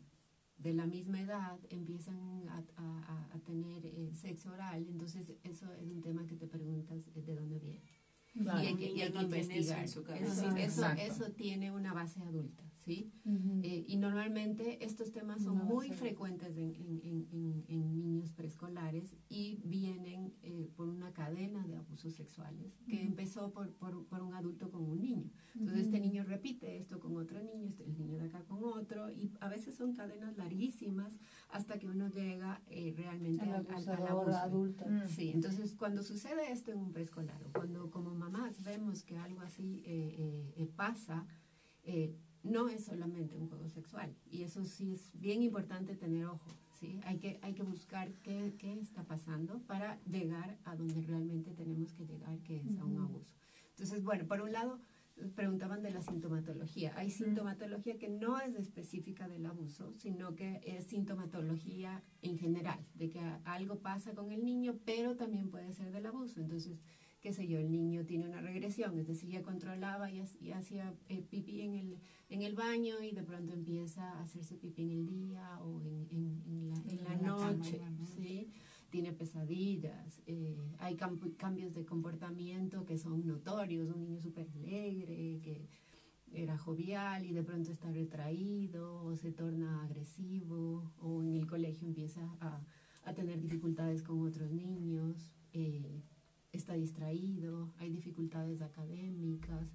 [0.59, 5.89] de la misma edad empiezan a, a, a tener eh, sexo oral, entonces eso es
[5.89, 7.83] un tema que te preguntas eh, de dónde viene.
[8.35, 9.85] Y hay que, y hay que investigar.
[9.85, 10.05] Eso,
[10.57, 12.65] eso, eso, tiene una base adulta.
[12.85, 13.11] ¿Sí?
[13.63, 19.59] Eh, y normalmente estos temas son muy frecuentes en, en, en, en, niños preescolares y
[19.65, 24.71] vienen eh, por una cadena de abusos sexuales que empezó por, por, por, un adulto
[24.71, 25.31] con un niño.
[25.55, 29.11] Entonces este niño repite esto con otro niño, este, el niño de acá con otro,
[29.11, 31.19] y a veces son cadenas larguísimas
[31.51, 34.37] hasta que uno llega eh, realmente al, al, abuso.
[34.37, 34.85] adulto.
[35.09, 39.41] Sí, entonces cuando sucede esto en un preescolar o cuando como mamás vemos que algo
[39.41, 39.83] así
[40.77, 41.27] pasa,
[42.45, 44.15] no es solamente un juego sexual.
[44.31, 46.51] Y eso sí es bien importante tener ojo.
[46.79, 47.01] ¿sí?
[47.05, 51.93] Hay, que, hay que buscar qué, qué está pasando para llegar a donde realmente tenemos
[51.95, 53.35] que llegar, que es a un abuso.
[53.71, 54.79] Entonces, bueno, por un lado,
[55.35, 56.93] preguntaban de la sintomatología.
[56.97, 63.11] Hay sintomatología que no es específica del abuso, sino que es sintomatología en general, de
[63.11, 66.41] que algo pasa con el niño, pero también puede ser del abuso.
[66.41, 66.79] Entonces,
[67.25, 71.23] qué sé yo, el niño tiene una regresión, es decir, ya controlaba y, hacía eh,
[71.23, 71.97] pipí en el,
[72.29, 76.43] en el baño y de pronto empieza a hacerse pipí en el día o en,
[76.47, 77.81] en, la, en la, noche,
[78.15, 78.51] ¿sí?
[78.91, 85.67] Tiene pesadillas, eh, hay cambios de comportamiento que son notorios, un niño súper alegre, que
[86.31, 91.89] era jovial y de pronto está retraído o se torna agresivo o en el colegio
[91.89, 92.63] empieza a,
[93.05, 95.33] a tener dificultades con otros niños.
[95.55, 96.03] Eh,
[96.57, 99.73] está distraído, hay dificultades académicas,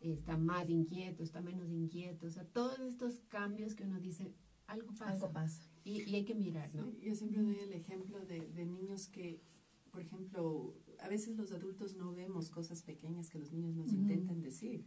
[0.00, 4.34] está más inquieto, está menos inquieto, o sea, todos estos cambios que uno dice,
[4.66, 5.12] algo pasa.
[5.12, 5.62] Algo pasa.
[5.84, 6.92] Y, y hay que mirar, ¿no?
[7.00, 9.40] yo siempre doy el ejemplo de, de, niños que,
[9.90, 14.42] por ejemplo, a veces los adultos no vemos cosas pequeñas que los niños nos intentan
[14.42, 14.84] decir.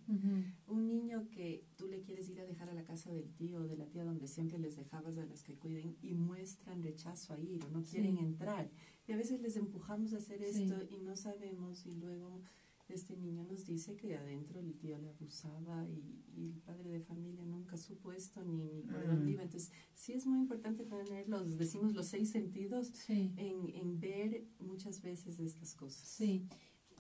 [0.68, 3.68] Un niño que tú le quieres ir a dejar a la casa del tío o
[3.68, 7.40] de la tía donde siempre les dejabas a las que cuiden y muestran rechazo a
[7.40, 8.70] ir o no quieren entrar
[9.12, 12.42] y a veces les empujamos a hacer esto y no sabemos y luego
[12.88, 17.44] este niño nos dice que adentro el tío le abusaba y, el padre de familia
[17.46, 19.34] nunca supo esto ni, ni por dónde mm.
[19.34, 19.44] iba.
[19.44, 25.02] Entonces, sí es muy importante tener los, decimos, los seis sentidos en, en ver muchas
[25.02, 26.08] veces estas cosas.
[26.08, 26.48] Sí,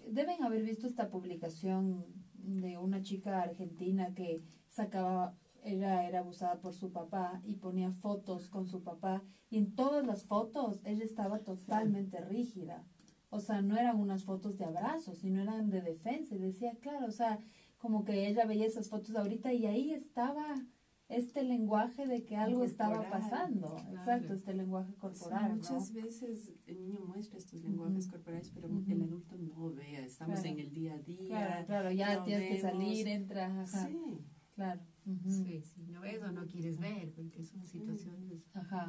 [0.10, 6.74] deben haber visto esta publicación de una chica argentina que sacaba ella era abusada por
[6.74, 11.40] su papá y ponía fotos con su papá y en todas las fotos ella estaba
[11.40, 12.86] totalmente rígida.
[13.30, 16.36] O sea, no eran unas fotos de abrazos, sino eran de defensa.
[16.36, 17.40] Y decía, claro, o sea,
[17.78, 20.62] como que ella veía esas fotos ahorita y ahí estaba
[21.08, 23.78] este lenguaje de que algo estaba pasando.
[23.92, 25.56] Exacto, este lenguaje corporal.
[25.56, 30.06] muchas veces el niño muestra estos lenguajes corporales, pero el adulto no vea.
[30.06, 31.28] Estamos en el día a día.
[31.28, 33.66] Claro, claro ya tienes que salir, entra.
[33.66, 34.20] Sí.
[34.56, 34.82] Claro.
[35.24, 38.44] Sí, sí, no ves o no quieres ver, porque son situaciones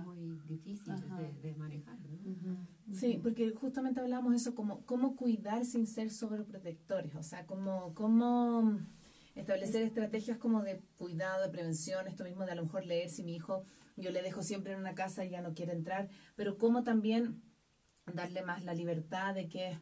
[0.05, 1.01] muy difíciles
[1.43, 1.99] de, manejar.
[2.93, 7.95] Sí, porque justamente hablamos de eso, como cómo cuidar sin ser sobreprotectores, o sea, como
[7.95, 8.79] cómo
[9.35, 13.23] establecer estrategias como de cuidado, de prevención, esto mismo de a lo mejor leer si
[13.23, 13.65] mi hijo
[13.97, 17.43] yo le dejo siempre en una casa y ya no quiere entrar, pero cómo también
[18.13, 19.79] darle más la libertad de que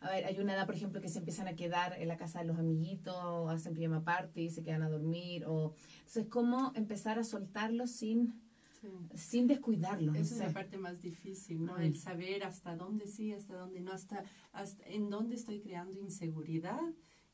[0.00, 2.40] a ver, hay una edad, por ejemplo, que se empiezan a quedar en la casa
[2.40, 5.44] de los amiguitos, hacen pijama party se quedan a dormir.
[5.46, 8.34] O, entonces, ¿cómo empezar a soltarlos sin,
[9.14, 10.16] sin descuidarlos?
[10.16, 11.78] Esa es la parte más difícil, ¿no?
[11.78, 16.80] El saber hasta dónde sí, hasta dónde no, hasta, hasta en dónde estoy creando inseguridad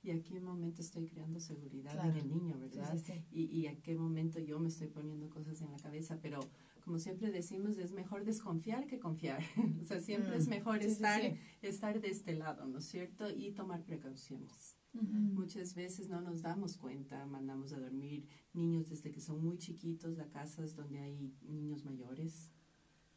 [0.05, 2.99] y a qué momento estoy creando seguridad en el niño, ¿verdad?
[3.31, 6.41] Y, y a qué momento yo me estoy poniendo cosas en la cabeza, pero
[6.85, 9.43] como siempre decimos, es mejor desconfiar que confiar.
[9.81, 10.51] o sea, siempre es mm.
[10.51, 11.21] mejor estar,
[11.63, 13.31] estar de este lado, ¿no es cierto?
[13.31, 14.77] Y tomar precauciones.
[14.95, 20.19] Muchas veces no nos damos cuenta, mandamos a dormir niños desde que son muy chiquitos
[20.19, 22.51] a casas donde hay niños mayores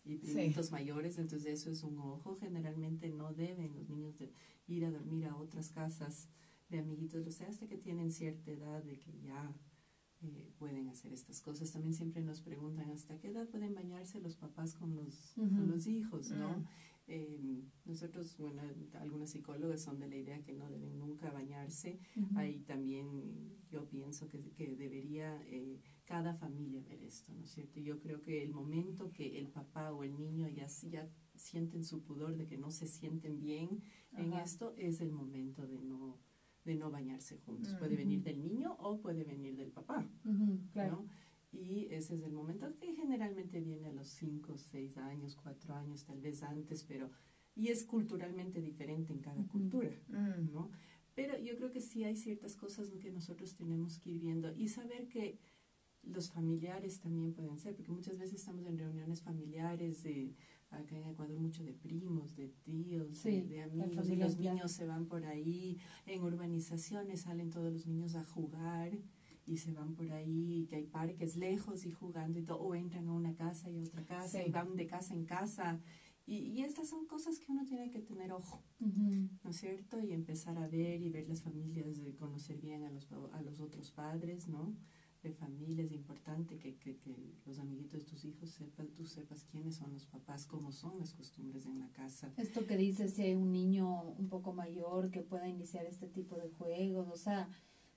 [0.05, 2.37] y primitos mayores, entonces eso es un ojo.
[2.37, 4.31] Generalmente no deben los niños de
[4.67, 6.29] ir a dormir a otras casas
[6.69, 9.53] de amiguitos, o sea, hasta que tienen cierta edad de que ya
[10.33, 11.71] eh, pueden hacer estas cosas.
[11.71, 15.87] También siempre nos preguntan hasta qué edad pueden bañarse los papás con los, con los
[15.87, 16.65] hijos, ¿no?
[17.07, 18.63] Eh, nosotros, bueno,
[18.99, 21.99] algunos psicólogos son de la idea que no deben nunca bañarse.
[22.15, 22.39] Ujú.
[22.39, 27.79] Ahí también yo pienso que, que debería eh, cada familia ver esto, ¿no es cierto?
[27.79, 32.03] Yo creo que el momento que el papá o el niño ya, ya sienten su
[32.03, 33.81] pudor de que no se sienten bien
[34.13, 36.17] en esto, es el momento de no,
[36.65, 37.73] de no bañarse juntos.
[37.75, 40.05] Puede venir del niño o puede venir del papá.
[40.73, 41.03] Claro.
[41.03, 41.09] ¿no?
[41.59, 46.03] Y ese es el momento que generalmente viene a los 5, 6 años, 4 años,
[46.03, 47.09] tal vez antes, pero
[47.55, 50.51] y es culturalmente diferente en cada cultura, Mm.
[50.51, 50.69] ¿no?
[51.13, 54.67] Pero yo creo que sí hay ciertas cosas que nosotros tenemos que ir viendo y
[54.67, 55.39] saber que
[56.03, 60.35] los familiares también pueden ser, porque muchas veces estamos en reuniones familiares de
[60.75, 64.85] acá en Ecuador mucho de primos, de tíos, Sí, de, amigos, y los niños se
[64.85, 68.97] van por ahí, en urbanizaciones salen todos los niños a jugar
[69.45, 73.07] y se van por ahí, que hay parques lejos y jugando y todo, o entran
[73.07, 74.45] a una casa y a otra casa Sí.
[74.47, 75.79] y van de casa en casa.
[76.27, 79.29] Y, y estas son cosas que uno tiene que tener ojo, Ujú.
[79.43, 79.99] ¿no es cierto?
[79.99, 83.59] Y empezar a ver y ver las familias, de conocer bien a los, a los
[83.59, 84.75] otros padres, ¿no?
[85.25, 87.15] De familia es importante que, que, que
[87.47, 91.13] los amiguitos de tus hijos sepan, tú sepas quiénes son los papás, cómo son las
[91.15, 92.31] costumbres en la casa.
[92.37, 96.35] Esto que dices, si hay un niño un poco mayor que pueda iniciar este tipo
[96.37, 97.49] de juegos, o sea,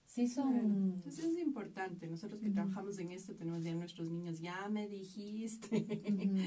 [0.06, 0.94] sí son...
[0.96, 5.84] Entonces es importante, nosotros que trabajamos en esto tenemos ya nuestros niños, ya me dijiste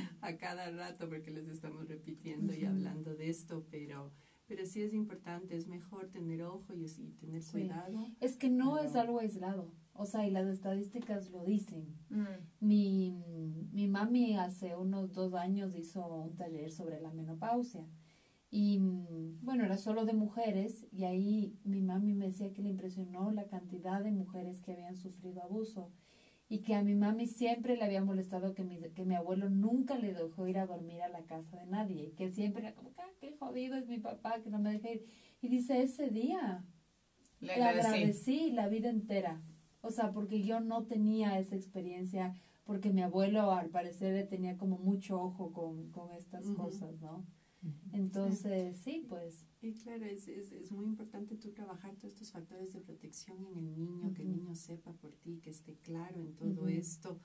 [0.22, 4.12] a cada rato porque les estamos repitiendo y hablando de esto, pero,
[4.48, 7.52] pero sí es importante, es mejor tener ojo y, y tener Sí.
[7.52, 8.08] cuidado.
[8.20, 9.72] Es que no Pero- es algo aislado,
[10.02, 11.86] o sea, y las estadísticas lo dicen.
[12.10, 12.26] Mm.
[12.60, 17.86] Mi, mi mami hace unos dos años hizo un taller sobre la menopausia
[18.50, 18.80] y
[19.42, 23.46] bueno, era solo de mujeres y ahí mi mami me decía que le impresionó la
[23.46, 25.92] cantidad de mujeres que habían sufrido abuso
[26.50, 29.98] y que a mi mami siempre le había molestado que mi, que mi abuelo nunca
[29.98, 32.92] le dejó ir a dormir a la casa de nadie y que siempre era como,
[32.98, 35.06] "Ah, qué jodido es mi papá que no me deja ir.
[35.42, 36.66] Y dice, ese día
[37.40, 39.42] Le le agradecí la vida entera.
[39.82, 44.78] O sea, porque yo no tenía esa experiencia, porque mi abuelo al parecer tenía como
[44.78, 47.26] mucho ojo con, con estas cosas, ¿no?
[47.92, 49.46] Entonces, sí, pues.
[49.62, 53.58] Y claro, es, es, es muy importante tú trabajar todos estos factores de protección en
[53.58, 57.20] el niño, que el niño sepa por ti, que esté claro en todo esto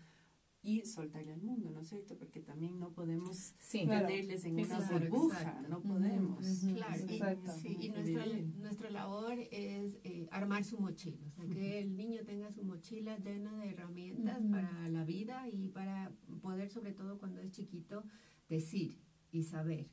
[0.66, 2.18] y soltarle al mundo, ¿no es cierto?
[2.18, 3.84] Porque también no podemos Sí.
[3.84, 4.08] Claro.
[4.08, 5.68] tenerles en Sí, una claro, burbuja, exacto.
[5.68, 6.44] no podemos.
[6.74, 7.52] Claro, y, Exacto.
[7.62, 8.26] sí, y Hay que nuestra,
[8.58, 13.16] nuestra labor es eh, armar su mochila, o sea, que el niño tenga su mochila
[13.18, 16.12] llena de herramientas para la vida y para
[16.42, 18.02] poder, sobre todo cuando es chiquito,
[18.48, 18.98] decir
[19.30, 19.88] y saber,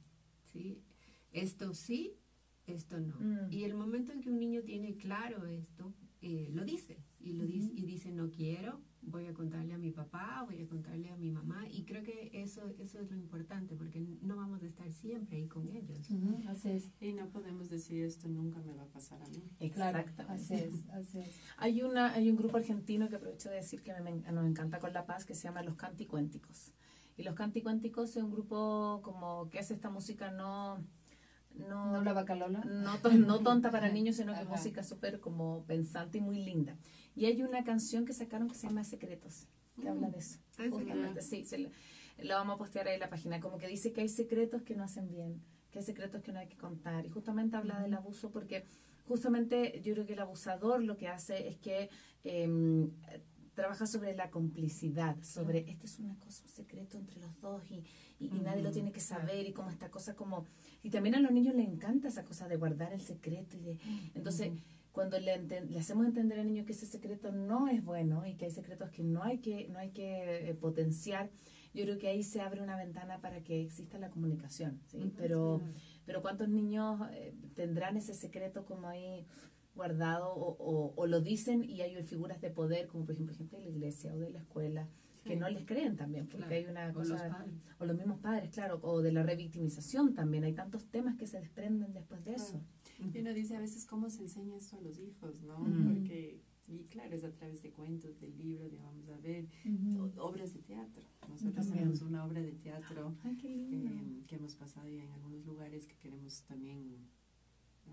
[0.51, 0.81] ¿sí?
[1.31, 2.15] Esto sí,
[2.65, 3.15] esto no.
[3.19, 3.51] Mm.
[3.51, 7.45] Y el momento en que un niño tiene claro esto, eh, lo dice y lo
[7.45, 11.17] dice y dice no quiero, voy a contarle a mi papá, voy a contarle a
[11.17, 14.89] mi mamá y creo que eso eso es lo importante porque no vamos a estar
[14.91, 16.09] siempre ahí con ellos.
[16.09, 16.89] ujú, así es.
[17.01, 19.43] Y no podemos decir esto nunca me va a pasar a mí.
[19.71, 20.33] Claro, Exactamente.
[20.33, 21.35] así es, así es.
[21.57, 24.79] Hay, una, hay un grupo argentino que aprovecho de decir que me, me- nos encanta
[24.79, 26.71] con La Paz que se llama Los Canticuénticos.
[27.17, 30.83] Y Los Canticuénticos es un grupo como que hace esta música no...
[31.55, 32.61] No, ¿No la bacalola?
[32.65, 34.49] no, no tonta para niños, sino que Ajá.
[34.49, 36.75] música súper como pensante y muy linda.
[37.15, 39.87] Y hay una canción que sacaron que se llama Secretos, que Mm.
[39.87, 40.39] habla de eso.
[40.57, 40.63] Ah.
[40.69, 44.01] Justamente, sí, se la, vamos a postear ahí en la página, como que dice que
[44.01, 45.41] hay secretos que no hacen bien,
[45.71, 47.05] que hay secretos que no hay que contar.
[47.05, 48.65] Y justamente habla del abuso porque
[49.07, 51.89] justamente yo creo que el abusador lo que hace es que
[52.23, 52.91] em,
[53.53, 57.83] trabaja sobre la complicidad, sobre esto es una cosa, un secreto entre los dos y,
[58.19, 60.47] y- y nadie lo tiene que saber y como esta cosa como...
[60.81, 63.79] Y también a los niños les encanta esa cosa de guardar el secreto y de...
[64.15, 64.51] Entonces,
[64.93, 68.45] cuando le, le hacemos entender al niño que ese secreto no es bueno y que
[68.45, 71.29] hay secretos que no hay que, no hay que eh, potenciar,
[71.73, 75.11] yo creo que ahí se abre una ventana para que exista la comunicación, ¿sí?
[75.17, 75.73] Pero, claro.
[76.05, 79.25] pero ¿cuántos niños eh, tendrán ese secreto como ahí
[79.75, 83.57] guardado o, o- o lo dicen y hay figuras de poder, como por ejemplo gente
[83.57, 84.87] de la iglesia o de la escuela,
[85.25, 87.13] que no les creen también, porque Claro, hay una o cosa...
[87.13, 87.53] los padres.
[87.79, 90.43] o los mismos padres, claro, o de la revictimización también.
[90.43, 92.61] Hay tantos temas que se desprenden después de eso.
[93.13, 95.59] Y uno dice a veces cómo se enseña esto a los hijos, ¿no?
[95.59, 95.93] Ujú.
[95.93, 99.47] Porque, y claro, es a través de cuentos, del libro, de vamos a ver,
[100.17, 101.03] obras de teatro.
[101.29, 101.79] Nosotros También.
[101.79, 105.95] tenemos una obra de teatro Ay, eh, que hemos pasado ya en algunos lugares que
[105.95, 106.97] queremos también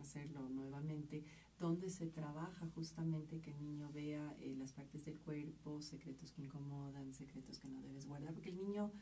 [0.01, 1.25] hacerlo nuevamente,
[1.59, 6.43] donde se trabaja justamente que el niño vea eh, las partes del cuerpo, secretos que
[6.43, 8.93] incomodan, secretos que no debes guardar, porque el niño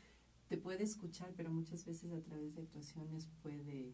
[0.47, 3.93] te puede escuchar, pero muchas veces a través de actuaciones puede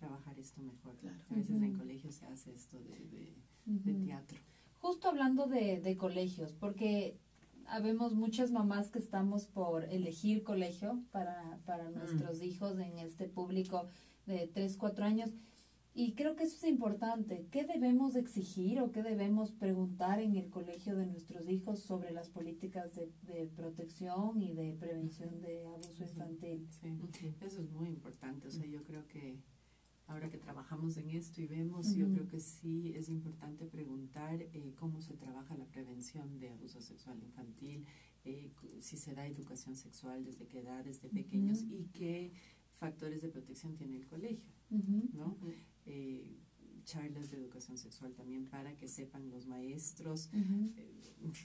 [0.00, 0.96] trabajar esto mejor.
[0.96, 1.18] Claro.
[1.30, 1.78] A veces en Ujú.
[1.78, 2.98] colegio se hace esto de,
[3.66, 4.36] de- teatro.
[4.78, 7.16] Justo hablando de, de colegios, porque
[7.66, 11.94] habemos muchas mamás que estamos por elegir colegio para, para Mm.
[11.94, 13.86] nuestros hijos en este público
[14.26, 15.30] de 3, 4 años.
[15.92, 17.46] Y creo que eso es importante.
[17.50, 22.28] ¿Qué debemos exigir o qué debemos preguntar en el colegio de nuestros hijos sobre las
[22.30, 26.66] políticas de, de protección y de prevención de abuso infantil?
[26.80, 28.46] Sí, eso es muy importante.
[28.48, 29.36] O sea, yo creo que
[30.10, 34.74] ahora que trabajamos en esto y vemos, yo creo que sí es importante preguntar eh,
[34.76, 37.86] cómo se trabaja la prevención de abuso sexual infantil,
[38.24, 38.50] eh,
[38.80, 42.32] si se da educación sexual desde qué edad, desde pequeños y qué
[42.72, 44.52] factores de protección tiene el colegio.
[45.12, 45.36] ¿no?
[45.86, 46.36] Eh,
[46.84, 50.30] charlas de educación sexual también para que sepan los maestros.
[50.32, 50.98] Eh,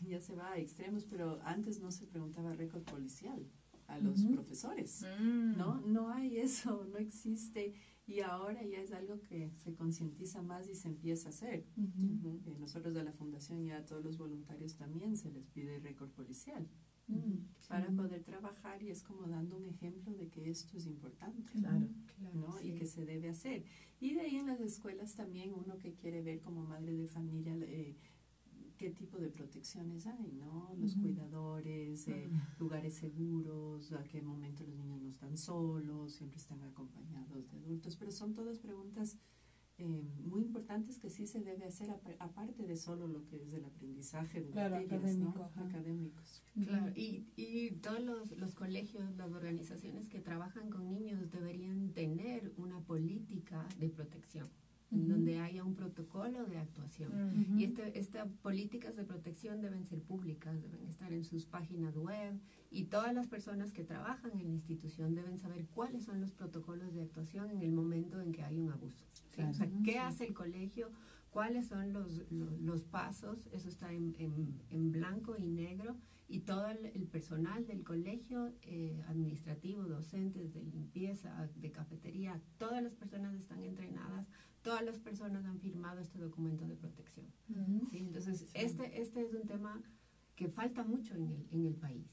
[0.07, 3.45] ya se va a extremos, pero antes no se preguntaba récord policial
[3.87, 5.05] a los profesores.
[5.19, 5.57] Mm.
[5.57, 5.81] ¿no?
[5.81, 7.75] No hay eso, no existe
[8.07, 11.65] y ahora ya es algo que se concientiza más y se empieza a hacer.
[11.77, 16.09] Eh, nosotros de la fundación ya a todos los voluntarios también se les pide récord
[16.11, 16.67] policial
[17.67, 21.51] para poder trabajar y es como dando un ejemplo de que esto es importante.
[21.51, 21.87] Claro.
[22.33, 22.59] ¿no?
[22.61, 23.63] y que se debe hacer.
[23.99, 27.55] Y de ahí en las escuelas también uno que quiere ver como madre de familia
[27.61, 27.95] eh,
[28.77, 30.71] qué tipo de protecciones hay, ¿no?
[30.77, 36.61] Los cuidadores, eh, lugares seguros, a qué momento los niños no están solos, siempre están
[36.63, 39.17] acompañados de adultos, pero son todas preguntas
[39.77, 43.51] eh, muy importantes que sí se debe hacer apa- aparte de solo lo que es
[43.51, 46.43] el aprendizaje de Claro, materias, académico, académicos.
[46.63, 52.53] Claro, y, y todos los, los colegios, las organizaciones que trabajan con niños deberían tener
[52.55, 54.47] una política de protección,
[54.95, 57.11] en donde haya un protocolo de actuación.
[57.13, 57.41] Mm.
[57.41, 57.59] Ujú.
[57.59, 62.39] Y este, estas políticas de protección deben ser públicas, deben estar en sus páginas web
[62.71, 66.93] y todas las personas que trabajan en la institución deben saber cuáles son los protocolos
[66.93, 69.05] de actuación en el momento en que hay un abuso.
[69.29, 69.41] ¿sí?
[69.41, 69.81] O sea, Claro.
[69.83, 70.89] ¿qué hace el colegio?
[71.31, 73.47] ¿Cuáles son los, los, los pasos?
[73.51, 78.51] Eso está en, en, en blanco y negro y todo el, el personal del colegio,
[78.63, 84.25] eh, administrativo, docentes, de limpieza, de cafetería, todas las personas están entrenadas,
[84.65, 87.27] todas las personas han firmado este documento de protección.
[87.93, 89.81] Entonces, este, este es un tema
[90.35, 92.05] que falta mucho en el, en el país.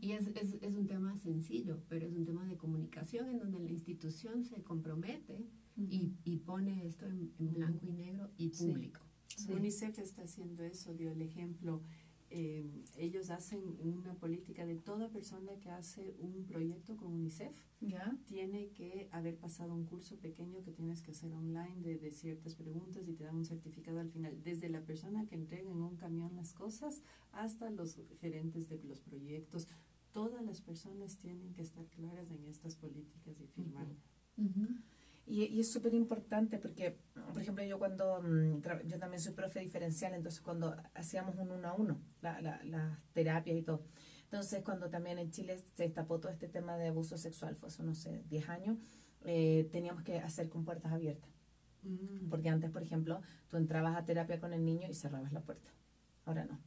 [0.00, 3.58] Y es, es, es un tema sencillo, pero es un tema de comunicación en donde
[3.58, 5.46] la institución se compromete
[5.76, 8.68] y, y pone esto en, en blanco y negro y Sí.
[8.68, 9.00] público.
[9.36, 9.52] Sí.
[9.52, 11.82] UNICEF está haciendo eso, dio el ejemplo.
[12.30, 18.18] Eh, ellos hacen una política de toda persona que hace un proyecto con UNICEF ¿Ya?
[18.26, 22.54] tiene que haber pasado un curso pequeño que tienes que hacer online de, de ciertas
[22.54, 24.42] preguntas y te dan un certificado al final.
[24.42, 27.02] Desde la persona que entrega en un camión las cosas
[27.32, 29.68] hasta los gerentes de los proyectos.
[30.12, 33.86] Todas las personas tienen que estar claras en estas políticas y firmar.
[35.30, 36.96] Y, y es súper importante porque,
[37.32, 41.68] por ejemplo, yo cuando, mm, yo también soy profe diferencial, entonces cuando hacíamos un uno
[41.68, 43.84] a uno, la- la- las terapias y todo,
[44.24, 47.82] entonces cuando también en Chile se destapó todo este tema de abuso sexual, fue hace,
[47.82, 48.78] no sé, 10 años,
[49.24, 51.30] eh, teníamos que hacer con puertas abiertas.
[51.82, 52.28] Mm.
[52.30, 55.70] Porque antes, por ejemplo, tú entrabas a terapia con el niño y cerrabas la puerta.
[56.24, 56.58] Ahora no.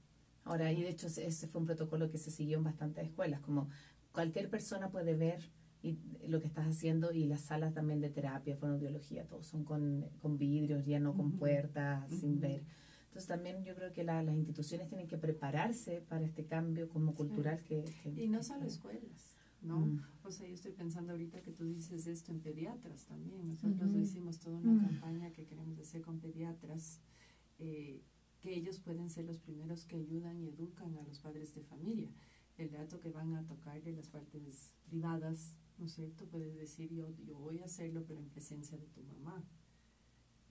[0.43, 3.69] Ahora, y de hecho ese fue un protocolo que se siguió en bastantes escuelas, como
[4.11, 5.51] cualquier persona puede ver
[5.83, 10.05] y lo que estás haciendo y las salas también de terapia, fonoaudiología, todos son con,
[10.21, 12.63] con vidrios, ya no con puertas, sin ver.
[13.07, 17.13] Entonces también yo creo que la- las instituciones tienen que prepararse para este cambio como
[17.13, 17.83] cultural que...
[18.03, 19.79] que- Y no solo escuelas, ¿no?
[19.81, 20.01] Mm.
[20.23, 23.47] O sea, yo estoy pensando ahorita que tú dices esto en pediatras también.
[23.47, 23.99] Nosotros Ujú.
[23.99, 24.85] hicimos toda una Mm.
[24.85, 27.01] campaña que queremos hacer con pediatras,
[27.59, 28.01] eh,
[28.39, 32.11] que ellos pueden ser los primeros que ayudan y educan a los padres de familia.
[32.57, 36.25] El dato que van a tocar de las partes privadas, ¿no es cierto?
[36.27, 39.43] Puedes decir, yo, yo voy a hacerlo, pero en presencia de tu mamá.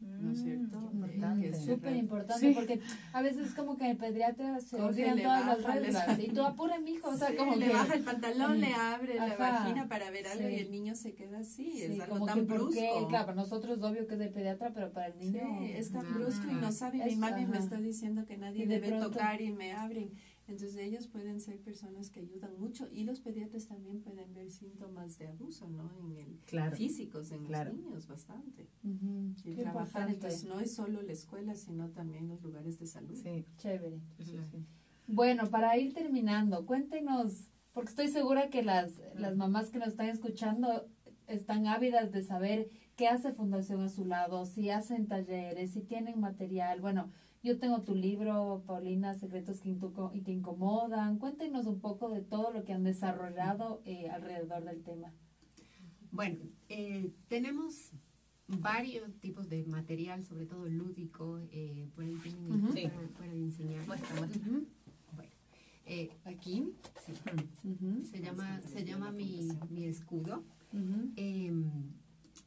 [0.03, 0.79] ¿no es Mm, cierto?
[0.79, 1.49] Eh, importante.
[1.51, 2.55] es Súper importante Sí.
[2.55, 2.81] porque
[3.13, 6.93] a veces como que el pediatra se olvidan todas las reglas y tú apura mi
[6.93, 10.11] hijo, o sea, Sí, como le que baja el pantalón, le abre la vagina para
[10.11, 11.71] ver algo y el niño se queda así.
[11.73, 13.09] sí, es algo como tan que brusco.
[13.09, 15.93] claro, para nosotros es obvio que es del pediatra, pero para el Sí, niño es
[15.93, 16.97] tan Ah, brusco y no sabe.
[17.05, 20.13] Mi es- mami me está diciendo que nadie de debe pronto- tocar y me abren.
[20.51, 25.17] Entonces ellos pueden ser personas que ayudan mucho y los pediatras también pueden ver síntomas
[25.17, 25.89] de abuso, ¿no?
[26.01, 26.77] En el Claro.
[26.77, 27.71] físicos en Claro.
[27.73, 28.69] los niños bastante.
[28.83, 32.87] Y qué trabajar importante, entonces no es solo la escuela, sino también los lugares de
[32.87, 33.15] salud.
[33.15, 34.01] Sí, chévere.
[34.17, 34.67] sí, sí, sí.
[35.07, 40.09] Bueno, para ir terminando, cuéntenos, porque estoy segura que las, las mamás que nos están
[40.09, 40.89] escuchando
[41.29, 46.19] están ávidas de saber qué hace Fundación a su lado, si hacen talleres, si tienen
[46.21, 46.81] material.
[46.81, 47.11] Bueno,
[47.43, 49.71] yo tengo tu libro, Paulina, Secretos que,
[50.15, 51.19] y que Incomodan.
[51.19, 55.13] Cuéntenos un poco de todo lo que han desarrollado eh, alrededor del tema.
[56.13, 56.39] Bueno,
[56.69, 57.93] eh, tenemos
[58.49, 63.87] varios tipos de material, sobre todo lúdico, eh, por ahí tienen para, para enseñar.
[63.87, 64.41] Muestra, muestra.
[64.43, 64.67] Ujú.
[65.15, 65.31] Bueno,
[65.87, 66.73] Eh, Aquí.
[67.07, 70.43] sí, se llama, se llama mi, mi escudo.
[71.17, 71.53] Eh,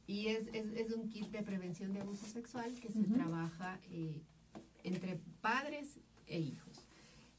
[0.08, 4.22] y es, es, es un kit de prevención de abuso sexual que se trabaja eh,
[4.84, 6.80] entre padres e hijos.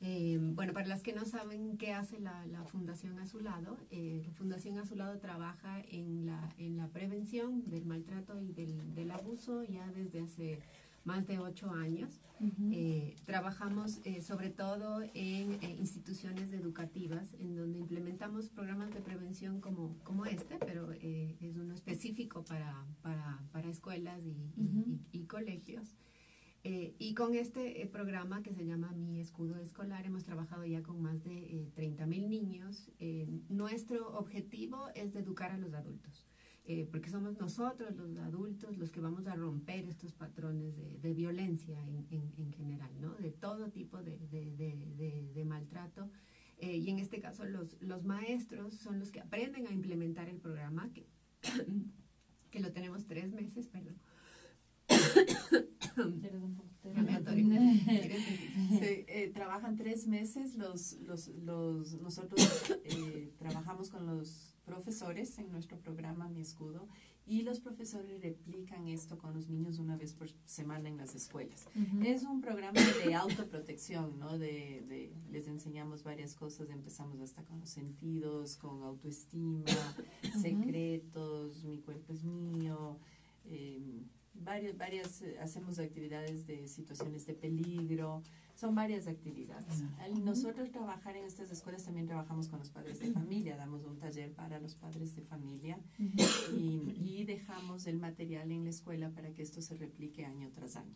[0.01, 4.33] Eh, bueno, para las que no saben qué hace la, la Fundación Azulado, eh, la
[4.35, 9.91] Fundación Azulado trabaja en la, en la prevención del maltrato y del, del abuso ya
[9.93, 10.59] desde hace
[11.05, 12.21] más de ocho años.
[12.73, 19.61] Eh, trabajamos eh, sobre todo en eh, instituciones educativas en donde implementamos programas de prevención
[19.61, 24.99] como, como este, pero es uno específico para, para, para escuelas y, y- Ujú.
[25.13, 25.95] y- y colegios.
[26.67, 30.83] Eh, y con este eh, programa que se llama Mi Escudo Escolar hemos trabajado ya
[30.83, 32.91] con más de 30 mil niños.
[33.01, 36.25] Eh, nuestro objetivo es de educar a los adultos
[36.65, 41.13] eh, porque somos nosotros los adultos los que vamos a romper estos patrones de, de
[41.13, 43.15] violencia en, en- en general, ¿no?
[43.17, 46.11] De todo tipo de- de- de maltrato.
[46.57, 50.39] Eh, y en este caso los, los maestros son los que aprenden a implementar el
[50.39, 51.07] programa, que,
[52.51, 53.97] que lo tenemos tres meses, perdón.
[55.95, 57.43] ¿Quieres un poquito de- Ya me atoré.
[58.79, 62.41] Se, eh, trabajan tres meses, los, los, los, nosotros
[62.85, 66.89] eh, trabajamos con los profesores en nuestro programa Mi Escudo
[67.27, 71.67] y los profesores replican esto con los niños una vez por semana en las escuelas.
[71.75, 72.03] Ujú.
[72.05, 74.39] Es un programa de autoprotección, ¿no?
[74.39, 79.65] De, de- les enseñamos varias cosas, empezamos hasta con los sentidos, con autoestima,
[80.41, 82.99] secretos, mi cuerpo es mío,
[83.47, 84.03] eh,
[84.35, 88.23] varias, varias, eh, hacemos actividades de situaciones de peligro,
[88.55, 89.83] son varias actividades.
[90.01, 93.99] Al nosotros trabajar en estas escuelas también trabajamos con los padres de familia, damos un
[93.99, 99.33] taller para los padres de familia y, y dejamos el material en la escuela para
[99.33, 100.95] que esto se replique año tras año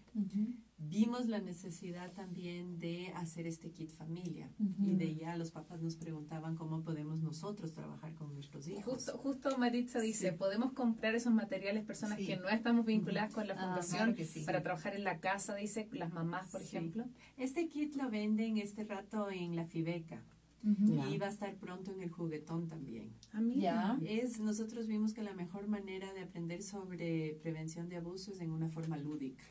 [0.80, 4.48] vimos la necesidad también de hacer este kit familia
[4.78, 8.84] y de ya los papás nos preguntaban cómo podemos nosotros trabajar con nuestros hijos.
[8.84, 10.36] Justo, justo Maritza dice, Sí.
[10.38, 12.26] podemos comprar esos materiales personas Sí.
[12.26, 14.44] que no estamos vinculadas con la Ah, fundación claro que sí.
[14.44, 16.68] para trabajar en la casa, dice, las mamás, por Sí.
[16.68, 17.04] ejemplo.
[17.48, 20.22] Este kit lo venden este rato en la Fibeca
[20.86, 23.10] y va a estar pronto en el juguetón también.
[23.32, 23.98] Ah, mira.
[24.04, 28.50] Es, nosotros vimos que la mejor manera de aprender sobre prevención de abuso es en
[28.50, 29.44] una forma lúdica.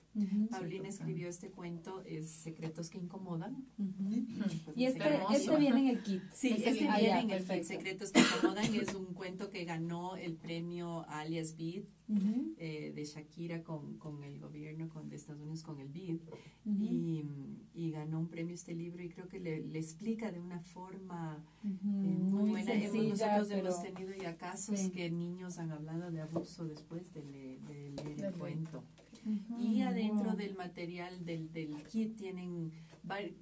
[0.52, 3.66] Paulina escribió este cuento, es Secretos que incomodan.
[3.80, 4.26] Ujú.
[4.66, 6.22] Pues Y es este, este viene en el kit.
[6.34, 7.64] Sí, Este este viene- viene Ah, ya, en el kit.
[7.64, 13.64] Secretos que incomodan es un cuento que ganó el premio alias Beat Eh, de Shakira
[13.64, 16.20] con, con el gobierno con, de Estados Unidos con el BID
[16.66, 17.26] y,
[17.74, 21.44] y ganó un premio este libro y creo que le, le explica de una forma
[21.66, 22.74] eh, muy, buena.
[22.74, 24.90] Hemos- sencilla, nosotros hemos pero- tenido ya casos Sí.
[24.92, 28.84] que niños han hablado de abuso después de, le- de leer el Del- cuento.
[29.60, 32.72] Y adentro del material del, del kit tienen,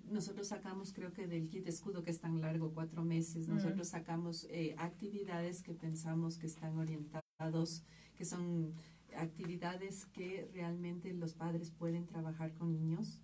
[0.09, 3.53] nosotros sacamos creo que del kit escudo que es tan largo, cuatro meses, Mm.
[3.53, 7.83] nosotros sacamos eh, actividades que pensamos que están orientados,
[8.15, 8.73] que son
[9.17, 13.21] actividades que realmente los padres pueden trabajar con niños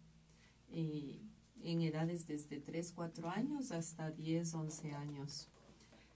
[0.70, 1.20] eh,
[1.64, 5.50] en edades desde 3, 4 años hasta 10, 11 años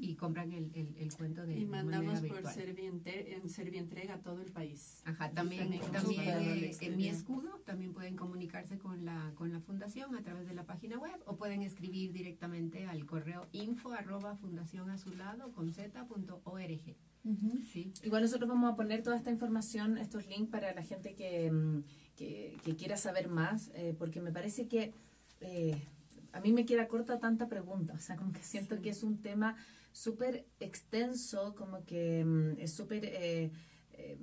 [0.00, 2.54] y compran el, el, el cuento de, Y mandamos manera por virtual.
[2.54, 5.02] Serviente- en Servientrega a todo el país.
[5.04, 10.16] Ajá, también, También eh, en mi escudo también pueden comunicarse con la, con la fundación
[10.16, 15.52] a través de la página web o pueden escribir directamente al correo info arroba fundacionazulado
[15.52, 16.96] con z punto org.
[17.72, 17.92] Sí.
[18.02, 21.82] Igual nosotros vamos a poner toda esta información, estos links para la gente que, mm,
[22.16, 24.92] que, que quiera saber más, eh, porque me parece que
[25.40, 25.80] eh,
[26.32, 28.82] a mí me queda corta tanta pregunta, o sea, como que siento Sí.
[28.82, 29.56] que es un tema
[29.92, 33.04] súper extenso, como que mm, es súper...
[33.04, 33.50] eh,
[33.92, 34.16] eh,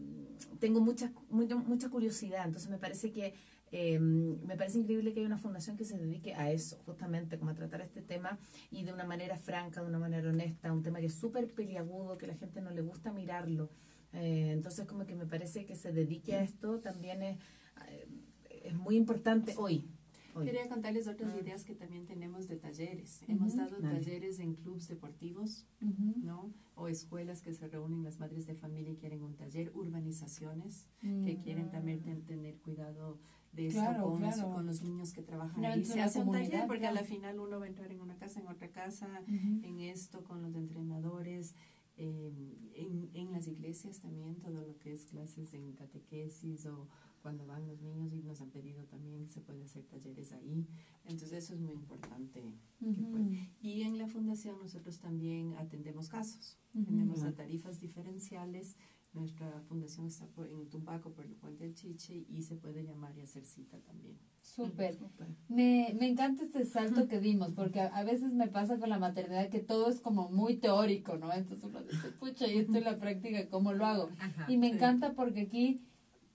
[0.60, 3.34] tengo mucha, mucha, mucha curiosidad, entonces me parece que
[3.78, 7.51] eh, me parece increíble que haya una fundación que se dedique a eso, justamente como
[7.51, 8.39] a tratar este tema
[8.71, 12.17] y de una manera franca, de una manera honesta, un tema que es súper peliagudo,
[12.17, 13.69] que la gente no le gusta mirarlo.
[14.13, 17.38] Eh, entonces como que me parece que se dedique a esto también es,
[17.89, 18.07] eh,
[18.63, 19.89] es muy importante hoy.
[20.36, 20.45] hoy.
[20.45, 21.39] Quería contarles otras Ah.
[21.41, 23.21] ideas que también tenemos de talleres.
[23.28, 23.57] Hemos Ujú.
[23.57, 23.95] dado Dale.
[23.99, 26.13] talleres en clubes deportivos, Ujú.
[26.23, 26.53] ¿no?
[26.76, 31.36] O escuelas que se reúnen las madres de familia y quieren un taller, urbanizaciones que
[31.38, 31.41] Mm.
[31.43, 33.17] quieren también ten- tener cuidado
[33.56, 34.53] de esto Claro, con, los, claro.
[34.53, 35.86] con los niños que trabajan No, ahí.
[35.86, 37.08] Se hace un taller porque a la claro.
[37.16, 39.66] final uno va a entrar en una casa, en otra casa, Ujú.
[39.66, 41.56] en esto con los entrenadores
[41.97, 42.30] Eh,
[42.76, 46.89] en, en las iglesias también todo lo que es clases en catequesis o
[47.22, 50.68] cuando van los niños y nos han pedido también que se puede hacer talleres ahí.
[51.06, 52.43] Entonces eso es muy importante.
[52.82, 56.60] que puede- Y en la fundación nosotros también atendemos casos.
[56.74, 58.76] Tenemos a tarifas diferenciales.
[59.16, 63.18] Nuestra fundación está por- en Tumbaco por el puente del Chiche y se puede llamar
[63.18, 64.18] y hacer cita también.
[64.41, 64.97] Súper.
[65.47, 68.99] Me, me encanta este salto que dimos, porque a, a veces me pasa con la
[68.99, 71.32] maternidad que todo es como muy teórico, ¿no?
[71.34, 74.09] Entonces uno dice, pucha, y esto en la práctica, ¿cómo lo hago?
[74.20, 74.51] Ajá.
[74.51, 75.82] Y me encanta porque aquí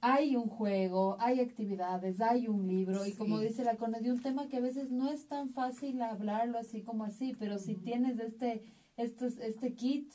[0.01, 3.49] hay un juego, hay actividades, hay un libro, y como Sí.
[3.49, 6.83] dice la Cone, de un tema que a veces no es tan fácil hablarlo así
[6.83, 8.65] como así, pero si tienes este,
[8.97, 10.11] estos, este kit,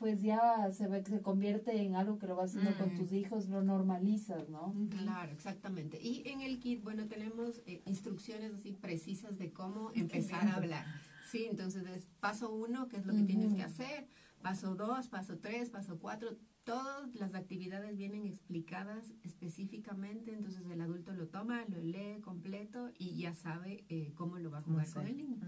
[0.00, 2.96] pues ya se ve que se convierte en algo que lo vas haciendo con Mm.
[2.96, 4.74] tus hijos, lo normalizas, ¿no?
[4.88, 6.00] Claro, exactamente.
[6.00, 10.86] Y en el kit, bueno, tenemos eh, instrucciones así precisas de cómo empezar a hablar.
[11.30, 14.08] Sí, entonces es paso uno, que es lo que tienes que hacer,
[14.42, 16.30] paso dos, paso tres, paso cuatro,
[16.64, 23.16] todas las actividades vienen explicadas específicamente, entonces el adulto lo toma, lo lee completo y
[23.16, 25.38] ya sabe eh, cómo lo va a jugar con el niño.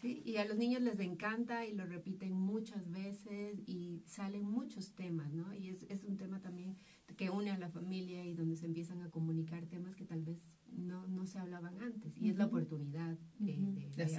[0.00, 4.92] Sí, y a los niños les encanta y lo repiten muchas veces y salen muchos
[4.92, 5.52] temas, ¿no?
[5.54, 6.76] Y es, es un tema también
[7.16, 10.52] que une a la familia y donde se empiezan a comunicar temas que tal vez
[10.70, 12.16] no, no se hablaban antes.
[12.16, 13.18] Y es la oportunidad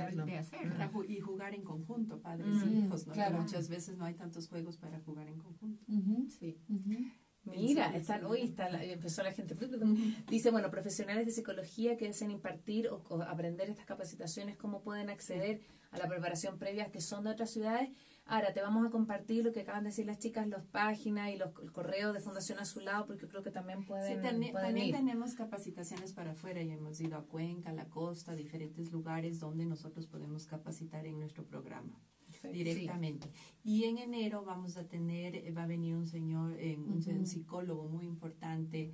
[0.08, 0.14] de-
[1.08, 3.14] y jugar en conjunto, padres Mm, y hijos, ¿no?
[3.14, 3.41] Que claro.
[3.41, 5.84] muchas veces no hay tantos juegos para jugar en conjunto.
[6.39, 6.58] Sí.
[7.45, 9.56] Mira, están, hoy está la- empezó la gente.
[10.30, 15.10] Dice, bueno, profesionales de psicología que deseen impartir o, o aprender estas capacitaciones, cómo pueden
[15.10, 17.89] acceder a la preparación previa que son de otras ciudades.
[18.32, 21.38] Ahora, te vamos a compartir lo que acaban de decir las chicas, las páginas y
[21.38, 24.88] los el correos de Fundación Azulado, porque creo que también Sí, pueden, también, pueden también
[24.89, 24.95] ir.
[24.95, 29.39] tenemos capacitaciones para afuera y hemos ido a Cuenca, a la costa, a diferentes lugares
[29.39, 31.99] donde nosotros podemos capacitar en nuestro programa
[32.43, 33.32] directamente.
[33.63, 37.89] Y en enero vamos a tener, eh, va a venir un señor, eh, un, psicólogo
[37.89, 38.93] muy importante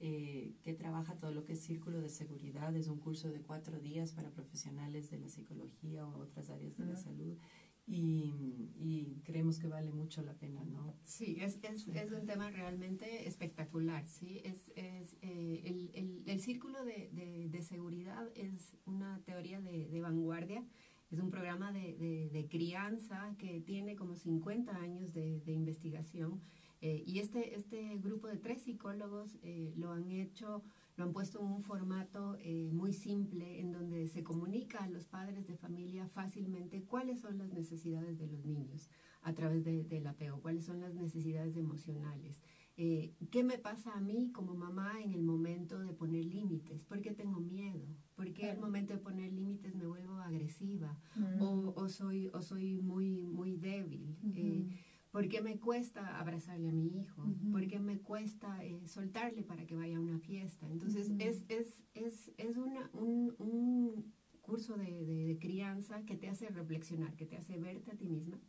[0.00, 2.74] eh, que trabaja todo lo que es círculo de seguridad.
[2.74, 6.84] Es un curso de cuatro días para profesionales de la psicología o otras áreas de
[6.84, 7.38] la salud.
[7.84, 10.94] Y, y creemos que vale mucho la pena, ¿no?
[11.02, 14.40] Sí, es, es, es un tema realmente espectacular, ¿sí?
[14.44, 19.88] Es, es, eh, el, el, el círculo de, de, de seguridad es una teoría de,
[19.88, 20.64] de vanguardia,
[21.10, 26.40] es un programa de, crianza que tiene como 50 años de, de investigación
[26.80, 30.64] eh, y este, este grupo de tres psicólogos eh, lo han hecho,
[30.96, 35.06] lo han puesto en un formato eh, muy simple en donde se comunica a los
[35.06, 38.88] padres de familia fácilmente cuáles son las necesidades de los niños
[39.22, 42.42] a través de- del apego, cuáles son las necesidades emocionales.
[42.76, 46.84] Eh, ¿Qué me pasa a mí como mamá en el momento de poner límites?
[46.84, 47.86] ¿Por qué tengo miedo?
[48.14, 50.98] ¿Por qué al momento de poner límites me vuelvo agresiva?
[51.14, 51.40] Mm.
[51.42, 54.16] O, o soy, o soy muy, muy débil.
[54.34, 54.66] Eh,
[55.12, 57.22] ¿Por qué me cuesta abrazarle a mi hijo?
[57.22, 57.52] Ujú.
[57.52, 60.66] ¿Por qué me cuesta eh, soltarle para que vaya a una fiesta?
[60.70, 61.16] Entonces, Ujú.
[61.20, 66.48] es, es, es, es una, un, un curso de, de- de crianza que te hace
[66.48, 68.40] reflexionar, que te hace verte a ti misma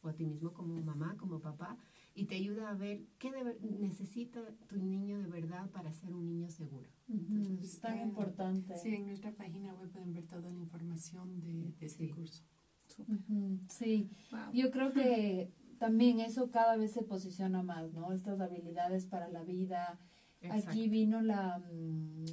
[0.00, 1.76] o a ti mismo como mamá, como papá,
[2.14, 6.26] y te ayuda a ver qué de necesita tu niño de verdad para ser un
[6.26, 6.88] niño seguro.
[7.06, 8.76] Ujú, Es tan Ah, importante.
[8.78, 12.10] Sí, en nuestra página web pueden ver toda la información de, de este Sí.
[12.10, 12.42] curso.
[13.68, 14.52] Sí, Wow.
[14.52, 15.52] yo creo que
[15.82, 18.12] también eso cada vez se posiciona más, ¿no?
[18.12, 19.98] Estas habilidades para la vida.
[20.48, 22.24] Aquí vino la, mm,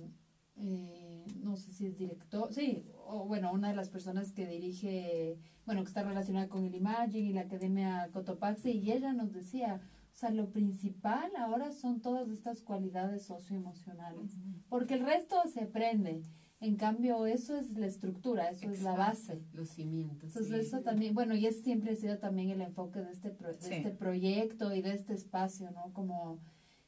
[0.57, 5.39] eh, no sé si es director, sí, o bueno, una de las personas que dirige,
[5.65, 9.81] bueno, que está relacionada con el Imaging y la Academia Cotopaxi, y ella nos decía,
[10.13, 14.37] o sea, lo principal ahora son todas estas cualidades socioemocionales,
[14.69, 16.21] porque el resto se aprende.
[16.61, 19.41] En cambio, eso es la estructura, eso es la base.
[19.53, 20.29] Los cimientos.
[20.35, 20.67] Entonces sí.
[20.67, 23.61] eso también, bueno, y es siempre ha sido también el enfoque de este, pro- de
[23.61, 23.73] Sí.
[23.75, 25.93] este proyecto y de este espacio, ¿no?
[25.93, 26.39] Como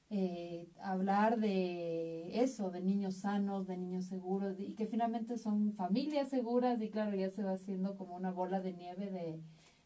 [0.10, 6.28] eh, hablar de eso, de niños sanos, de niños seguros, y que finalmente son familias
[6.30, 9.40] seguras y claro, ya se va haciendo como una bola de nieve de,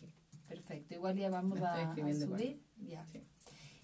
[0.49, 2.61] Perfecto, igual ya vamos a, subir.
[2.87, 3.05] Ya.
[3.07, 3.21] Sí.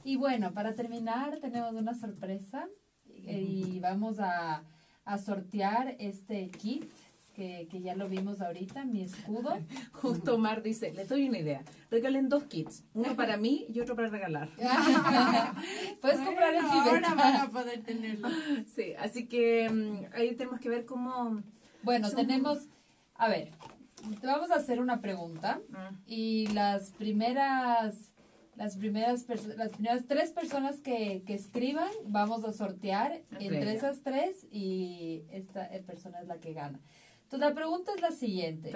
[0.05, 2.68] Y bueno, para terminar tenemos una sorpresa
[3.09, 4.62] eh, y vamos a,
[5.05, 6.84] a sortear este kit
[7.39, 9.57] que, que ya lo vimos ahorita, mi escudo.
[9.93, 11.62] Justo Omar dice, les doy una idea.
[11.89, 14.49] Regalen dos kits, uno para mí y otro para regalar.
[16.01, 17.14] Puedes comprar el Ahora Fibeta.
[17.14, 18.28] van a poder tenerlo.
[18.74, 21.43] Sí, así que mm, ahí tenemos que ver cómo...
[21.82, 22.59] Bueno, Son- tenemos,
[23.14, 23.53] a ver,
[24.20, 25.95] te vamos a hacer una pregunta Mm.
[26.07, 28.12] y las primeras,
[28.57, 29.26] las primeras,
[29.57, 35.64] las primeras tres personas que, que escriban vamos a sortear Entre esas tres y esta
[35.72, 36.80] eh, persona es la que gana.
[37.29, 38.72] Entonces la pregunta es la siguiente.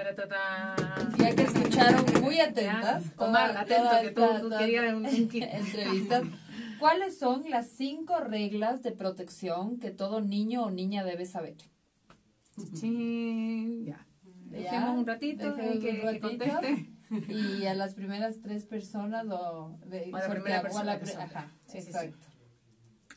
[1.19, 3.25] Ya que escucharon muy atentas, Ya.
[3.25, 5.43] Omar, toda- atento, toda que tú, querías un, un kit.
[5.51, 6.23] entrevistas.
[6.79, 11.55] ¿Cuáles son las cinco reglas de protección que todo niño o niña debe saber?
[12.75, 14.07] Sí, ya.
[14.51, 16.29] Dejemos un ratito dejemos que, un que ratito.
[16.29, 16.89] conteste.
[17.33, 21.01] Y a las primeras tres personas o de, O a la primera a persona la
[21.01, 21.89] que ajá, Sí, sí, sí.
[21.89, 22.27] exacto.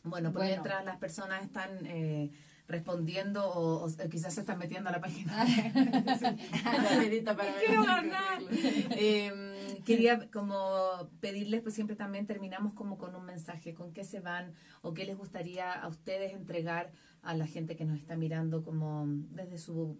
[0.04, 0.50] Bueno, Bueno.
[0.50, 2.30] mientras las personas están eh,
[2.68, 5.45] respondiendo o, o quizás se están metiendo a la página.
[7.66, 8.41] Quiero ganar.
[8.51, 14.20] Eh, quería como pedirles, pues siempre también terminamos como con un mensaje, con qué se
[14.20, 16.91] van o qué les gustaría a ustedes entregar
[17.22, 19.97] a la gente que nos está mirando como desde su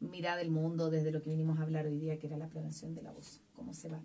[0.00, 2.94] mirada del mundo, desde lo que vinimos a hablar hoy día, que era la prevención
[2.94, 4.00] del abuso, cómo se va.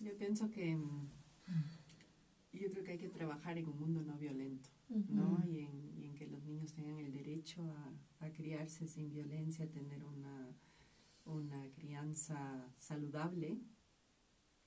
[0.00, 1.10] Yo pienso que mm,
[2.52, 5.42] yo creo que hay que trabajar en un mundo no violento, ¿no?
[5.46, 7.92] Y en, y en que los niños tengan el derecho a,
[8.26, 10.56] a criarse sin violencia, a tener una,
[11.24, 13.60] una crianza saludable.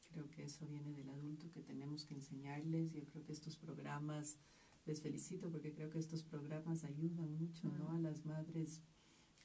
[0.09, 2.91] Creo que eso viene del adulto que tenemos que enseñarles.
[2.91, 4.37] Yo creo que estos programas,
[4.85, 7.91] les felicito porque creo que estos programas ayudan mucho, ¿no?
[7.91, 8.81] A las madres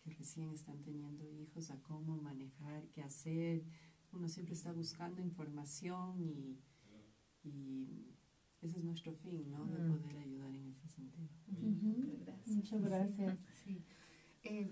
[0.02, 3.64] que recién están teniendo hijos, a cómo manejar, qué hacer.
[4.12, 6.58] Uno siempre está buscando información y,
[7.42, 8.15] y
[8.62, 9.64] ese es nuestro fin, ¿no?
[9.66, 9.88] De Mm.
[9.92, 11.28] poder ayudar en ese sentido.
[12.24, 12.48] Gracias.
[12.56, 13.38] Muchas gracias.
[13.64, 13.82] Sí.
[14.44, 14.70] Eh,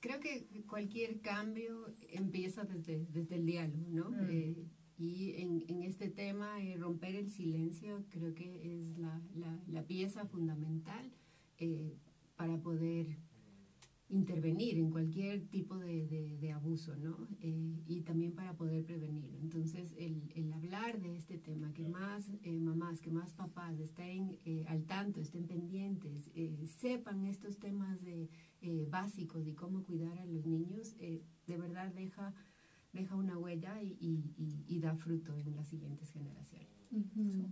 [0.00, 4.10] creo que cualquier cambio empieza desde, desde el diálogo, ¿no?
[4.10, 4.26] Mm.
[4.30, 4.66] Eh,
[4.96, 9.82] y en, en este tema, eh, romper el silencio creo que es la, la, la
[9.86, 11.10] pieza fundamental
[11.58, 11.96] eh,
[12.36, 13.18] para poder
[14.08, 17.26] intervenir en cualquier tipo de, de- de abuso, ¿no?
[17.40, 19.38] Eh, y también para poder prevenirlo.
[19.40, 24.38] Entonces, el, el hablar de este tema, que más eh, mamás, que más papás estén
[24.44, 28.28] eh, al tanto, estén pendientes, eh, sepan estos temas de,
[28.60, 32.34] eh, básicos de cómo cuidar a los niños, eh, de verdad deja,
[32.92, 36.68] deja una huella y, y- y- y da fruto en las siguientes generaciones.
[36.92, 37.50] Ujú.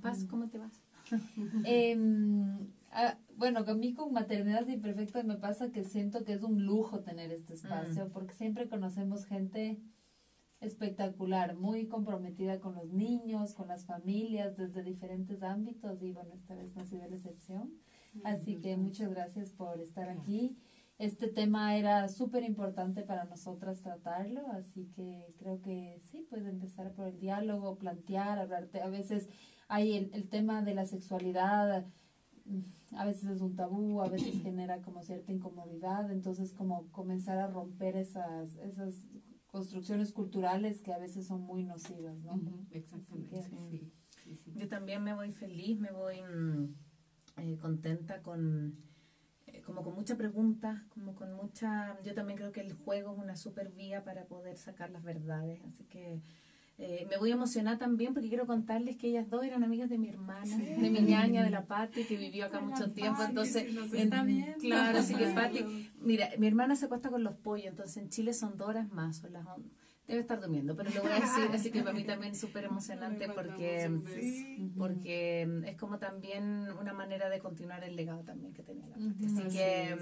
[0.00, 0.80] Paz, ¿cómo te vas?
[1.64, 6.64] Em, ah, bueno, a mí con maternidad imperfecta me pasa que siento que es un
[6.64, 9.80] lujo tener este espacio, porque siempre conocemos gente
[10.60, 16.54] espectacular, muy comprometida con los niños, con las familias, desde diferentes ámbitos, y bueno, esta
[16.54, 17.72] vez no ha sido la excepción.
[18.24, 20.56] Así que muchas gracias por estar aquí.
[20.98, 26.92] Este tema era súper importante para nosotras tratarlo, así que creo que sí, puede empezar
[26.92, 28.82] por el diálogo, plantear, hablarte.
[28.82, 29.28] A veces
[29.72, 31.86] hay el, el tema de la sexualidad,
[32.44, 32.60] mm,
[32.96, 37.46] a veces es un tabú, a veces genera como cierta incomodidad, entonces como comenzar a
[37.48, 38.94] romper esas, esas
[39.46, 42.40] construcciones culturales que a veces son muy nocivas, ¿no?
[42.70, 43.38] Exactamente.
[43.38, 43.92] Así que- sí,
[44.24, 44.52] sí, sí.
[44.56, 46.74] Yo también me voy feliz, me voy mm,
[47.38, 48.74] eh, contenta con
[49.46, 53.18] eh, como con mucha pregunta, como con mucha yo también creo que el juego es
[53.18, 56.20] una super vía para poder sacar las verdades, así que
[56.84, 59.98] eh, me voy a emocionar también porque quiero contarles que ellas dos eran amigas de
[59.98, 63.22] mi hermana, de mi ñaña, de la Pati, que vivió acá mucho tiempo.
[63.22, 63.64] Entonces,
[63.94, 64.58] en- viendo.
[64.58, 65.26] claro, así que.
[65.28, 65.64] Pati,
[66.00, 69.18] mira, mi hermana se acuesta con los pollos, entonces en Chile son dos horas más,
[69.18, 69.70] son las on-
[70.08, 72.64] debe estar durmiendo, pero lo voy a decir, así que para mí también es súper
[72.64, 73.88] emocionante porque
[74.76, 78.96] porque es como también una manera de continuar el legado también que tenía la.
[78.96, 79.26] Ujú.
[79.26, 79.96] Así que.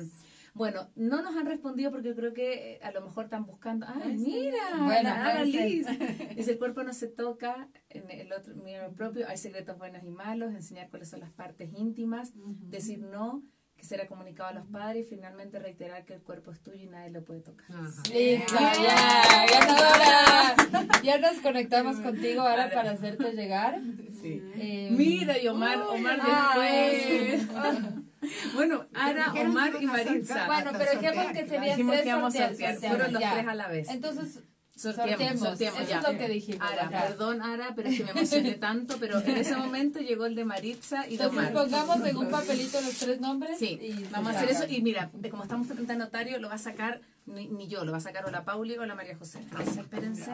[0.55, 4.05] Bueno, no nos han respondido porque creo que eh, a lo mejor están buscando, está.
[4.09, 5.44] mira, Bueno, Ana.
[5.44, 5.86] Liz.
[6.36, 10.03] Dice, el cuerpo no se toca, en el otro, mira el propio, hay secretos buenos
[10.05, 13.42] y malos, enseñar cuáles son las partes íntimas, decir no,
[13.76, 16.86] que será comunicado a los padres y finalmente reiterar que el cuerpo es tuyo y
[16.86, 17.66] nadie lo puede tocar.
[18.12, 21.01] Listo, ya, ganadora.
[21.03, 23.80] Ya nos conectamos contigo ahora para hacerte llegar.
[24.20, 24.42] Sí.
[24.57, 27.30] Eh, Mira, y Omar, Omar Ay.
[27.30, 27.99] después.
[28.55, 30.35] bueno, Ara, Dijeron Omar y Maritza.
[30.35, 30.47] sortear.
[30.47, 33.33] Bueno, pero dijimos que serían Dijimos tres que íbamos a sortear, sorteamos, fueron los ya.
[33.35, 33.89] tres a la vez.
[33.89, 34.43] Entonces,
[34.77, 35.41] sorteemos.
[35.41, 35.99] sorteemos, Eso ya.
[35.99, 36.71] es lo que dijimos.
[36.71, 40.35] Ara, perdón, Ara, pero es que me emocioné tanto, pero en ese momento llegó el
[40.35, 41.53] de Maritza y de Entonces Omar.
[41.53, 43.59] pongamos en un papelito los tres nombres.
[43.59, 46.49] Sí, y vamos a hacer eso y mira, de como estamos frente a notario, lo
[46.49, 47.01] va a sacar
[47.31, 49.41] ni, ni yo, lo va a sacar o la Pauli o la María José.
[49.78, 50.31] Espérense.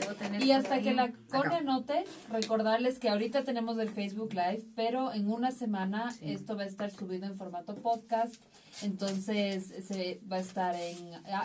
[0.00, 1.12] Debo tener Y hasta que la.
[1.30, 6.32] Cone anote, recordarles que ahorita tenemos el Facebook Live, pero en una semana Sí.
[6.32, 8.36] esto va a estar subido en formato podcast.
[8.82, 10.96] Entonces se va a estar en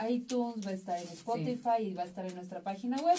[0.10, 3.18] iTunes, va a estar en Spotify y va a estar en nuestra página web.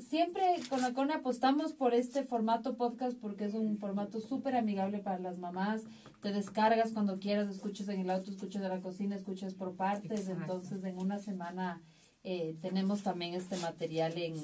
[0.00, 4.98] Siempre con la Cone apostamos por este formato podcast porque es un formato súper amigable
[4.98, 5.82] para las mamás.
[6.22, 10.10] Te descargas cuando quieras, escuchas en el auto, escuchas en la cocina, escuchas por partes.
[10.20, 10.40] Exacto.
[10.40, 11.82] Entonces en una semana
[12.22, 14.34] eh, tenemos también este material en,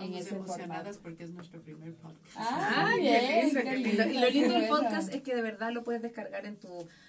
[0.00, 0.90] en ese formato.
[1.02, 2.22] porque es nuestro primer podcast.
[2.36, 4.04] Ah, bien, qué lindo, qué lindo.
[4.04, 6.68] Lindo, lo lindo del podcast es que de verdad lo puedes descargar en tu,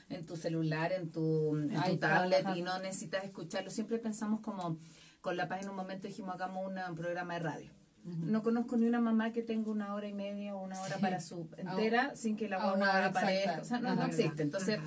[0.09, 3.69] en tu celular, en tu, en tablet y no necesitas escucharlo.
[3.71, 4.77] Siempre pensamos como
[5.21, 7.71] con la paz en un momento dijimos hagamos una- un programa de radio.
[8.06, 11.02] No conozco ni una mamá que tenga una hora y media o una hora Sí.
[11.02, 13.62] para su entera sin que la hora aparezca.
[13.62, 14.41] O sea, no, no existe.
[14.43, 14.80] Entonces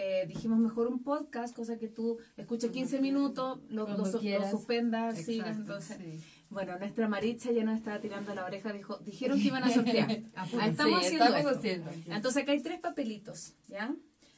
[0.00, 4.04] eh, dijimos mejor un podcast, cosa que tú escuches 15 minutos, lo, lo,
[4.50, 5.56] suspendas, sigas.
[5.56, 6.22] Entonces, sí.
[6.50, 10.08] bueno, nuestra Maritza ya nos estaba tirando la oreja, dijo, dijeron que iban a sortear.
[10.36, 11.90] Ah, estamos Sí, haciendo estamos haciendo.
[12.06, 13.92] Entonces acá hay tres papelitos, ¿ya?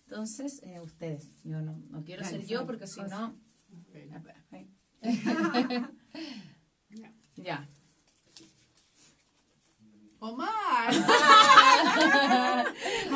[0.06, 3.36] Entonces, eh, ustedes, yo no, no quiero ser yo porque si no...
[7.36, 7.66] Ya.
[10.22, 10.92] Omar,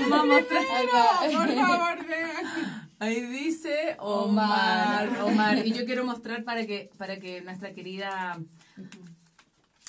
[0.08, 2.90] Vamos, por favor, vean.
[2.98, 5.08] Ahí dice Omar.
[5.08, 5.22] Omar.
[5.22, 5.66] Omar.
[5.66, 8.38] Y yo quiero mostrar para que, para que nuestra querida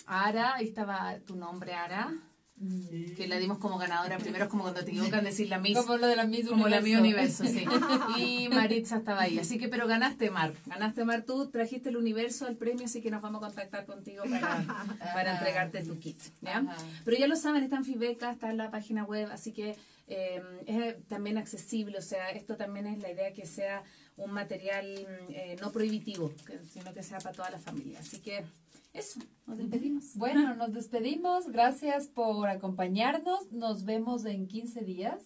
[0.06, 2.14] Ara, ahí estaba tu nombre, Ara,
[3.18, 4.18] que la dimos como ganadora.
[4.18, 5.78] Primero es como cuando te equivocan decir la Miss.
[5.78, 7.44] Como lo de la Miss Como la Miss Universo.
[7.46, 7.66] Sí.
[8.18, 9.38] Y Maritza estaba ahí.
[9.40, 10.54] Así que, pero ganaste, Mar.
[10.66, 11.24] Ganaste, Mar.
[11.24, 14.64] Tú trajiste el universo al premio, así que nos vamos a contactar contigo para,
[15.14, 16.18] para entregarte tu kit.
[16.42, 16.66] ¿ya?
[17.04, 19.76] Pero ya lo saben, está en Fibeca, está en la página web, así que
[20.08, 21.98] eh, es también accesible.
[21.98, 23.84] O sea, esto también es la idea que sea
[24.16, 26.32] un material mm, eh, no prohibitivo,
[26.72, 28.00] sino que sea para toda la familia.
[28.00, 28.46] Así que
[28.96, 30.16] eso, nos despedimos.
[30.16, 31.48] Bueno, nos despedimos.
[31.48, 33.52] Gracias por acompañarnos.
[33.52, 35.22] Nos vemos en 15 días.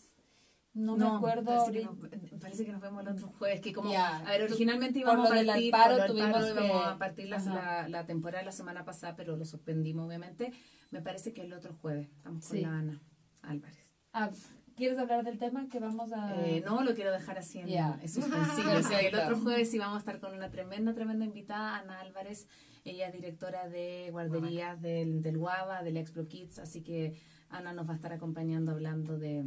[0.73, 3.59] No, me acuerdo Parece que, nos, parece que nos vemos el otro jueves.
[3.59, 4.17] Que como, Ya.
[4.19, 6.89] a ver, originalmente Por íbamos lo a del partir, Alparo por lo del íbamos que-
[6.89, 10.53] a partir la, la, la temporada la semana pasada, pero lo suspendimos, obviamente.
[10.91, 12.61] Me parece que el otro jueves estamos con Sí.
[12.63, 13.01] la Ana
[13.41, 13.85] Álvarez.
[14.13, 14.29] Ah,
[14.75, 16.33] ¿Quieres hablar del tema que vamos a...?
[16.45, 17.99] Eh, no, lo quiero dejar así en, Ya.
[18.01, 18.71] en suspensivo.
[18.79, 21.99] O sea, el otro jueves sí vamos a estar con una tremenda, tremenda invitada, Ana
[21.99, 22.47] Álvarez.
[22.89, 26.59] Ella es directora de guarderías del, del Guava, del Explo Kids.
[26.59, 27.13] Así que
[27.49, 29.43] Ana nos va a estar acompañando hablando de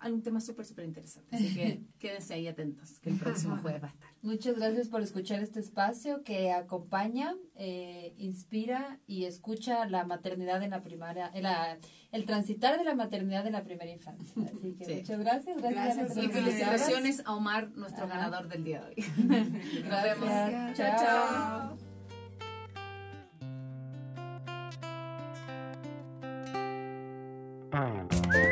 [0.00, 1.36] algún tema súper, súper interesante.
[1.36, 4.08] Así que quédense ahí atentos, que el próximo jueves va a estar.
[4.22, 10.70] Muchas gracias por escuchar este espacio que acompaña, eh, inspira y escucha la maternidad en
[10.70, 11.78] la primaria, en la,
[12.10, 14.34] el transitar de la maternidad en la primera infancia.
[14.52, 14.94] Así que Sí.
[14.96, 15.56] muchas gracias.
[15.62, 18.14] Gracias, Gracias, a Y felicitaciones a Omar, nuestro Ajá.
[18.16, 18.94] ganador del día de hoy.
[19.88, 20.28] Nos vemos.
[20.28, 20.96] Chao, chao.
[20.98, 21.78] chao.
[27.72, 28.51] Bye.